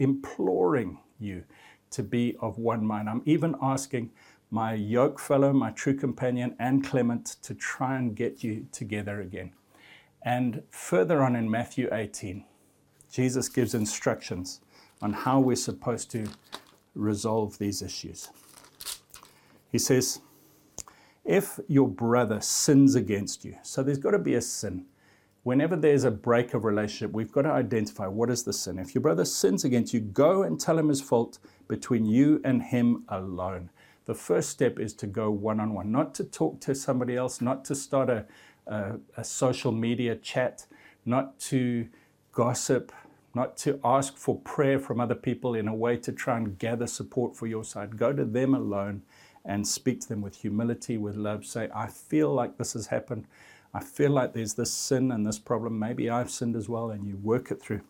imploring 0.00 0.98
you 1.20 1.44
to 1.92 2.02
be 2.02 2.36
of 2.40 2.58
one 2.58 2.84
mind. 2.84 3.08
I'm 3.08 3.22
even 3.24 3.54
asking 3.62 4.10
my 4.50 4.74
yoke 4.74 5.20
fellow, 5.20 5.52
my 5.52 5.70
true 5.70 5.94
companion, 5.94 6.56
and 6.58 6.84
Clement 6.84 7.36
to 7.42 7.54
try 7.54 7.96
and 7.96 8.16
get 8.16 8.42
you 8.42 8.66
together 8.72 9.20
again. 9.20 9.52
And 10.22 10.64
further 10.72 11.22
on 11.22 11.36
in 11.36 11.48
Matthew 11.48 11.88
18, 11.92 12.44
Jesus 13.12 13.48
gives 13.48 13.74
instructions 13.74 14.60
on 15.00 15.12
how 15.12 15.38
we're 15.38 15.54
supposed 15.54 16.10
to 16.10 16.26
resolve 16.96 17.58
these 17.58 17.80
issues. 17.80 18.28
He 19.70 19.78
says, 19.78 20.20
If 21.24 21.60
your 21.68 21.88
brother 21.88 22.40
sins 22.40 22.94
against 22.94 23.44
you, 23.44 23.56
so 23.62 23.82
there's 23.82 23.98
got 23.98 24.12
to 24.12 24.18
be 24.18 24.34
a 24.34 24.42
sin 24.42 24.86
whenever 25.42 25.76
there's 25.76 26.04
a 26.04 26.10
break 26.10 26.54
of 26.54 26.64
relationship, 26.64 27.12
we've 27.12 27.32
got 27.32 27.42
to 27.42 27.50
identify 27.50 28.06
what 28.06 28.30
is 28.30 28.44
the 28.44 28.52
sin. 28.52 28.78
If 28.78 28.94
your 28.94 29.02
brother 29.02 29.24
sins 29.24 29.64
against 29.64 29.92
you, 29.92 30.00
go 30.00 30.42
and 30.42 30.58
tell 30.58 30.78
him 30.78 30.88
his 30.88 31.00
fault 31.00 31.38
between 31.68 32.04
you 32.04 32.40
and 32.44 32.62
him 32.62 33.04
alone. 33.08 33.70
The 34.04 34.14
first 34.14 34.50
step 34.50 34.78
is 34.78 34.94
to 34.94 35.06
go 35.06 35.30
one 35.30 35.60
on 35.60 35.74
one, 35.74 35.92
not 35.92 36.14
to 36.16 36.24
talk 36.24 36.60
to 36.62 36.74
somebody 36.74 37.16
else, 37.16 37.40
not 37.40 37.64
to 37.66 37.74
start 37.74 38.10
a, 38.10 38.26
a, 38.66 38.94
a 39.16 39.24
social 39.24 39.72
media 39.72 40.16
chat, 40.16 40.66
not 41.04 41.38
to 41.40 41.88
gossip, 42.32 42.92
not 43.34 43.56
to 43.58 43.80
ask 43.84 44.16
for 44.16 44.38
prayer 44.40 44.78
from 44.78 45.00
other 45.00 45.14
people 45.14 45.54
in 45.54 45.68
a 45.68 45.74
way 45.74 45.96
to 45.96 46.12
try 46.12 46.36
and 46.36 46.58
gather 46.58 46.86
support 46.86 47.36
for 47.36 47.46
your 47.46 47.64
side. 47.64 47.96
Go 47.96 48.12
to 48.12 48.24
them 48.24 48.54
alone 48.54 49.02
and 49.44 49.66
speak 49.66 50.00
to 50.00 50.08
them 50.08 50.22
with 50.22 50.36
humility, 50.36 50.98
with 50.98 51.16
love. 51.16 51.44
Say, 51.44 51.68
I 51.74 51.88
feel 51.88 52.32
like 52.32 52.58
this 52.58 52.74
has 52.74 52.86
happened. 52.88 53.26
I 53.74 53.80
feel 53.80 54.10
like 54.10 54.34
there's 54.34 54.54
this 54.54 54.72
sin 54.72 55.10
and 55.10 55.26
this 55.26 55.38
problem. 55.38 55.78
Maybe 55.78 56.10
I've 56.10 56.30
sinned 56.30 56.56
as 56.56 56.68
well, 56.68 56.90
and 56.90 57.06
you 57.06 57.16
work 57.16 57.50
it 57.50 57.60
through. 57.60 57.80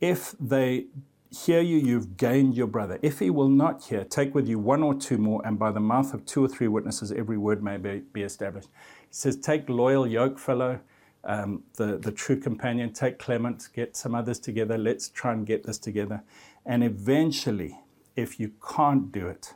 If 0.00 0.34
they 0.40 0.86
hear 1.30 1.60
you, 1.60 1.78
you've 1.78 2.16
gained 2.16 2.54
your 2.56 2.66
brother. 2.66 2.98
If 3.02 3.20
he 3.20 3.30
will 3.30 3.48
not 3.48 3.84
hear, 3.84 4.04
take 4.04 4.34
with 4.34 4.48
you 4.48 4.58
one 4.58 4.82
or 4.82 4.94
two 4.94 5.18
more, 5.18 5.40
and 5.44 5.58
by 5.58 5.70
the 5.70 5.80
mouth 5.80 6.12
of 6.12 6.26
two 6.26 6.44
or 6.44 6.48
three 6.48 6.68
witnesses, 6.68 7.12
every 7.12 7.38
word 7.38 7.62
may 7.62 7.76
be, 7.76 8.02
be 8.12 8.22
established. 8.22 8.68
He 9.00 9.06
says, 9.14 9.36
Take 9.36 9.68
loyal 9.68 10.06
yoke 10.06 10.38
fellow, 10.38 10.80
um, 11.24 11.62
the, 11.76 11.98
the 11.98 12.12
true 12.12 12.38
companion, 12.38 12.92
take 12.92 13.18
Clement, 13.18 13.68
get 13.74 13.96
some 13.96 14.14
others 14.14 14.38
together. 14.38 14.76
Let's 14.76 15.08
try 15.08 15.32
and 15.32 15.46
get 15.46 15.64
this 15.64 15.78
together. 15.78 16.22
And 16.66 16.84
eventually, 16.84 17.78
if 18.16 18.38
you 18.38 18.52
can't 18.68 19.10
do 19.12 19.28
it, 19.28 19.54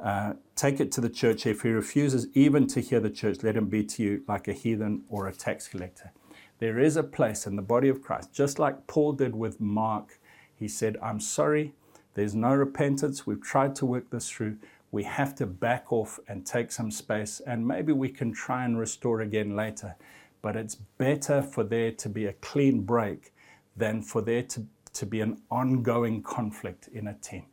uh, 0.00 0.34
take 0.54 0.80
it 0.80 0.92
to 0.92 1.00
the 1.00 1.08
church. 1.08 1.46
If 1.46 1.62
he 1.62 1.70
refuses 1.70 2.28
even 2.34 2.66
to 2.68 2.80
hear 2.80 3.00
the 3.00 3.10
church, 3.10 3.42
let 3.42 3.56
him 3.56 3.66
be 3.66 3.84
to 3.84 4.02
you 4.02 4.22
like 4.28 4.48
a 4.48 4.52
heathen 4.52 5.04
or 5.08 5.26
a 5.26 5.32
tax 5.32 5.68
collector. 5.68 6.12
There 6.60 6.78
is 6.78 6.96
a 6.96 7.02
place 7.02 7.46
in 7.46 7.56
the 7.56 7.62
body 7.62 7.88
of 7.88 8.02
Christ, 8.02 8.32
just 8.32 8.58
like 8.58 8.86
Paul 8.86 9.12
did 9.12 9.34
with 9.34 9.60
Mark. 9.60 10.18
He 10.54 10.68
said, 10.68 10.96
I'm 11.02 11.20
sorry, 11.20 11.74
there's 12.14 12.34
no 12.34 12.52
repentance. 12.54 13.26
We've 13.26 13.42
tried 13.42 13.76
to 13.76 13.86
work 13.86 14.10
this 14.10 14.28
through. 14.28 14.58
We 14.90 15.04
have 15.04 15.34
to 15.36 15.46
back 15.46 15.92
off 15.92 16.18
and 16.26 16.44
take 16.44 16.72
some 16.72 16.90
space, 16.90 17.40
and 17.46 17.66
maybe 17.66 17.92
we 17.92 18.08
can 18.08 18.32
try 18.32 18.64
and 18.64 18.78
restore 18.78 19.20
again 19.20 19.54
later. 19.54 19.94
But 20.42 20.56
it's 20.56 20.74
better 20.74 21.42
for 21.42 21.62
there 21.62 21.92
to 21.92 22.08
be 22.08 22.26
a 22.26 22.32
clean 22.34 22.80
break 22.80 23.32
than 23.76 24.02
for 24.02 24.22
there 24.22 24.42
to, 24.42 24.66
to 24.94 25.06
be 25.06 25.20
an 25.20 25.42
ongoing 25.50 26.22
conflict 26.22 26.88
in 26.88 27.06
a 27.06 27.14
team. 27.14 27.44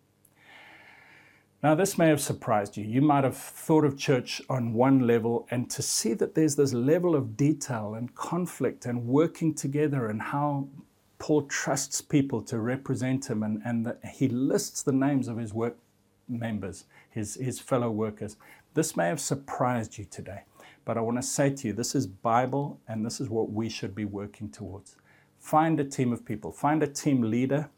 Now, 1.65 1.73
this 1.73 1.97
may 1.97 2.09
have 2.09 2.21
surprised 2.21 2.77
you. 2.77 2.85
You 2.85 3.01
might 3.01 3.23
have 3.23 3.35
thought 3.35 3.85
of 3.85 3.97
church 3.97 4.39
on 4.51 4.73
one 4.73 5.07
level, 5.07 5.47
and 5.49 5.67
to 5.71 5.81
see 5.81 6.13
that 6.13 6.35
there's 6.35 6.55
this 6.55 6.73
level 6.73 7.15
of 7.15 7.35
detail 7.35 7.95
and 7.95 8.13
conflict 8.13 8.85
and 8.85 9.07
working 9.07 9.51
together, 9.51 10.05
and 10.05 10.21
how 10.21 10.67
Paul 11.17 11.47
trusts 11.47 12.01
people 12.01 12.43
to 12.43 12.59
represent 12.59 13.27
him, 13.27 13.41
and, 13.41 13.63
and 13.65 13.83
that 13.83 13.99
he 14.05 14.27
lists 14.27 14.83
the 14.83 14.91
names 14.91 15.27
of 15.27 15.37
his 15.37 15.55
work 15.55 15.75
members, 16.29 16.85
his, 17.09 17.33
his 17.33 17.59
fellow 17.59 17.89
workers. 17.89 18.37
This 18.75 18.95
may 18.95 19.07
have 19.07 19.19
surprised 19.19 19.97
you 19.97 20.05
today, 20.05 20.43
but 20.85 20.99
I 20.99 21.01
want 21.01 21.17
to 21.17 21.23
say 21.23 21.49
to 21.49 21.67
you 21.67 21.73
this 21.73 21.95
is 21.95 22.05
Bible, 22.05 22.79
and 22.87 23.03
this 23.03 23.19
is 23.19 23.27
what 23.27 23.51
we 23.51 23.69
should 23.69 23.95
be 23.95 24.05
working 24.05 24.51
towards. 24.51 24.97
Find 25.39 25.79
a 25.79 25.83
team 25.83 26.13
of 26.13 26.25
people, 26.25 26.51
find 26.51 26.83
a 26.83 26.87
team 26.87 27.23
leader 27.23 27.71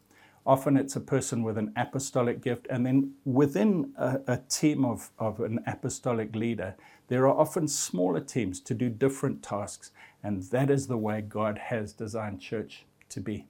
Often 0.46 0.76
it's 0.76 0.96
a 0.96 1.00
person 1.00 1.42
with 1.42 1.58
an 1.58 1.72
apostolic 1.76 2.40
gift, 2.42 2.66
and 2.70 2.86
then 2.86 3.12
within 3.24 3.92
a, 3.98 4.20
a 4.26 4.36
team 4.48 4.84
of, 4.84 5.10
of 5.18 5.40
an 5.40 5.60
apostolic 5.66 6.34
leader, 6.34 6.74
there 7.08 7.26
are 7.26 7.38
often 7.38 7.68
smaller 7.68 8.20
teams 8.20 8.60
to 8.60 8.74
do 8.74 8.88
different 8.88 9.42
tasks, 9.42 9.90
and 10.22 10.42
that 10.44 10.70
is 10.70 10.86
the 10.86 10.96
way 10.96 11.20
God 11.20 11.58
has 11.58 11.92
designed 11.92 12.40
church 12.40 12.84
to 13.10 13.20
be. 13.20 13.46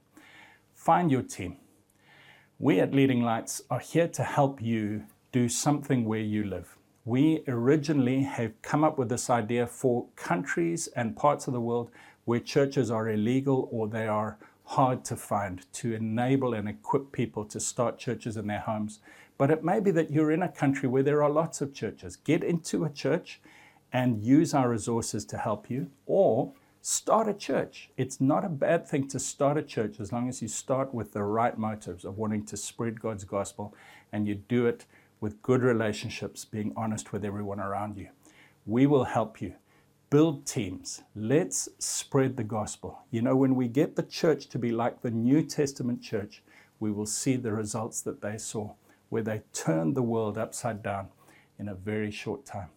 Find 0.73 1.11
your 1.11 1.21
team. 1.23 1.57
We 2.57 2.79
at 2.79 2.93
Leading 2.93 3.21
Lights 3.21 3.61
are 3.69 3.79
here 3.79 4.07
to 4.09 4.23
help 4.23 4.61
you 4.61 5.03
do 5.31 5.47
something 5.47 6.05
where 6.05 6.19
you 6.19 6.43
live. 6.43 6.77
We 7.05 7.43
originally 7.47 8.23
have 8.23 8.61
come 8.61 8.83
up 8.83 8.97
with 8.97 9.09
this 9.09 9.29
idea 9.29 9.65
for 9.67 10.05
countries 10.15 10.87
and 10.95 11.15
parts 11.15 11.47
of 11.47 11.53
the 11.53 11.61
world 11.61 11.89
where 12.25 12.39
churches 12.39 12.91
are 12.91 13.09
illegal 13.09 13.67
or 13.71 13.87
they 13.87 14.07
are 14.07 14.37
hard 14.69 15.03
to 15.03 15.15
find 15.15 15.65
to 15.73 15.93
enable 15.93 16.53
and 16.53 16.69
equip 16.69 17.11
people 17.11 17.43
to 17.43 17.59
start 17.59 17.97
churches 17.97 18.37
in 18.37 18.47
their 18.47 18.59
homes 18.59 18.99
But 19.39 19.51
it 19.51 19.63
may 19.63 19.79
be 19.79 19.91
that 19.91 20.11
you're 20.11 20.31
in 20.31 20.43
a 20.43 20.49
country 20.49 20.89
where 20.89 21.01
there 21.01 21.23
are 21.23 21.29
lots 21.29 21.61
of 21.61 21.73
churches. 21.73 22.17
Get 22.17 22.43
into 22.43 22.83
a 22.83 22.89
church 22.89 23.39
and 23.93 24.21
use 24.21 24.53
our 24.53 24.69
resources 24.69 25.23
to 25.25 25.37
help 25.37 25.69
you, 25.69 25.89
or 26.05 26.51
start 26.81 27.29
a 27.29 27.33
church. 27.33 27.89
It's 27.95 28.19
not 28.19 28.43
a 28.43 28.49
bad 28.49 28.85
thing 28.85 29.07
to 29.07 29.17
start 29.17 29.57
a 29.57 29.63
church 29.63 29.99
as 30.01 30.11
long 30.11 30.27
as 30.27 30.41
you 30.41 30.49
start 30.49 30.93
with 30.93 31.13
the 31.13 31.23
right 31.23 31.57
motives 31.57 32.03
of 32.03 32.17
wanting 32.17 32.45
to 32.47 32.57
spread 32.57 32.99
God's 32.99 33.23
gospel 33.23 33.73
and 34.11 34.27
you 34.27 34.35
do 34.35 34.67
it 34.67 34.85
with 35.21 35.41
good 35.41 35.63
relationships, 35.63 36.43
being 36.43 36.73
honest 36.75 37.13
with 37.13 37.23
everyone 37.23 37.61
around 37.61 37.97
you. 37.97 38.09
We 38.65 38.87
will 38.87 39.05
help 39.05 39.41
you. 39.41 39.53
Build 40.09 40.47
teams. 40.47 41.03
Let's 41.15 41.69
spread 41.77 42.35
the 42.35 42.43
gospel. 42.43 43.03
You 43.11 43.21
know, 43.21 43.35
when 43.35 43.53
we 43.53 43.67
get 43.67 43.95
the 43.95 44.01
church 44.01 44.47
to 44.47 44.57
be 44.57 44.71
like 44.71 45.03
the 45.03 45.11
New 45.11 45.43
Testament 45.43 46.01
church, 46.01 46.41
we 46.79 46.89
will 46.89 47.05
see 47.05 47.35
the 47.35 47.51
results 47.51 48.01
that 48.01 48.19
they 48.19 48.39
saw, 48.39 48.73
where 49.09 49.21
they 49.21 49.43
turned 49.53 49.93
the 49.93 50.01
world 50.01 50.35
upside 50.35 50.81
down 50.81 51.09
in 51.59 51.67
a 51.67 51.75
very 51.75 52.09
short 52.09 52.43
time. 52.43 52.69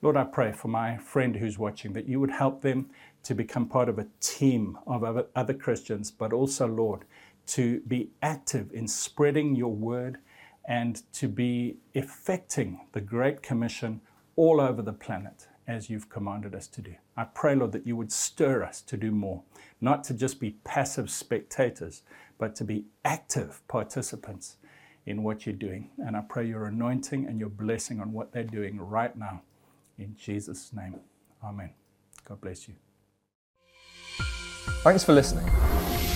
Lord, 0.00 0.16
I 0.16 0.22
pray 0.22 0.52
for 0.52 0.68
my 0.68 0.96
friend 0.96 1.34
who's 1.34 1.58
watching 1.58 1.92
that 1.94 2.08
you 2.08 2.20
would 2.20 2.30
help 2.30 2.62
them 2.62 2.90
to 3.24 3.34
become 3.34 3.66
part 3.66 3.88
of 3.88 3.98
a 3.98 4.06
team 4.20 4.78
of 4.86 5.26
other 5.34 5.54
Christians, 5.54 6.12
but 6.12 6.32
also, 6.32 6.68
Lord, 6.68 7.04
to 7.48 7.80
be 7.80 8.10
active 8.22 8.70
in 8.72 8.86
spreading 8.86 9.56
your 9.56 9.74
word 9.74 10.18
and 10.66 11.02
to 11.14 11.26
be 11.26 11.78
effecting 11.94 12.82
the 12.92 13.00
Great 13.00 13.42
Commission 13.42 14.02
all 14.36 14.60
over 14.60 14.82
the 14.82 14.92
planet 14.92 15.48
as 15.70 15.88
you've 15.88 16.08
commanded 16.08 16.52
us 16.52 16.66
to 16.66 16.82
do. 16.82 16.94
I 17.16 17.24
pray, 17.24 17.54
Lord, 17.54 17.70
that 17.72 17.86
you 17.86 17.94
would 17.94 18.10
stir 18.10 18.64
us 18.64 18.82
to 18.82 18.96
do 18.96 19.12
more, 19.12 19.44
not 19.80 20.02
to 20.04 20.14
just 20.14 20.40
be 20.40 20.56
passive 20.64 21.08
spectators, 21.10 22.02
but 22.38 22.56
to 22.56 22.64
be 22.64 22.86
active 23.04 23.62
participants 23.68 24.56
in 25.06 25.22
what 25.22 25.46
you're 25.46 25.54
doing. 25.54 25.90
And 25.98 26.16
I 26.16 26.22
pray 26.28 26.46
your 26.46 26.66
anointing 26.66 27.24
and 27.26 27.38
your 27.38 27.50
blessing 27.50 28.00
on 28.00 28.12
what 28.12 28.32
they're 28.32 28.42
doing 28.42 28.80
right 28.80 29.16
now. 29.16 29.42
In 29.96 30.16
Jesus' 30.16 30.72
name, 30.72 30.96
amen. 31.44 31.70
God 32.24 32.40
bless 32.40 32.66
you. 32.66 32.74
Thanks 34.82 35.04
for 35.04 35.12
listening. 35.12 35.48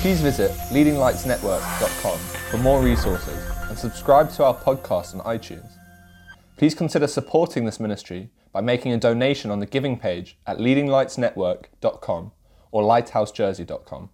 Please 0.00 0.20
visit 0.20 0.50
leadinglightsnetwork.com 0.72 2.18
for 2.50 2.58
more 2.58 2.82
resources 2.82 3.38
and 3.68 3.78
subscribe 3.78 4.30
to 4.32 4.44
our 4.44 4.54
podcast 4.54 5.14
on 5.14 5.38
iTunes. 5.38 5.70
Please 6.56 6.74
consider 6.74 7.06
supporting 7.06 7.64
this 7.64 7.78
ministry 7.78 8.30
by 8.54 8.60
making 8.60 8.92
a 8.92 8.96
donation 8.96 9.50
on 9.50 9.58
the 9.58 9.66
giving 9.66 9.98
page 9.98 10.38
at 10.46 10.58
leadinglightsnetwork.com 10.58 12.32
or 12.70 12.82
lighthousejersey.com. 12.82 14.10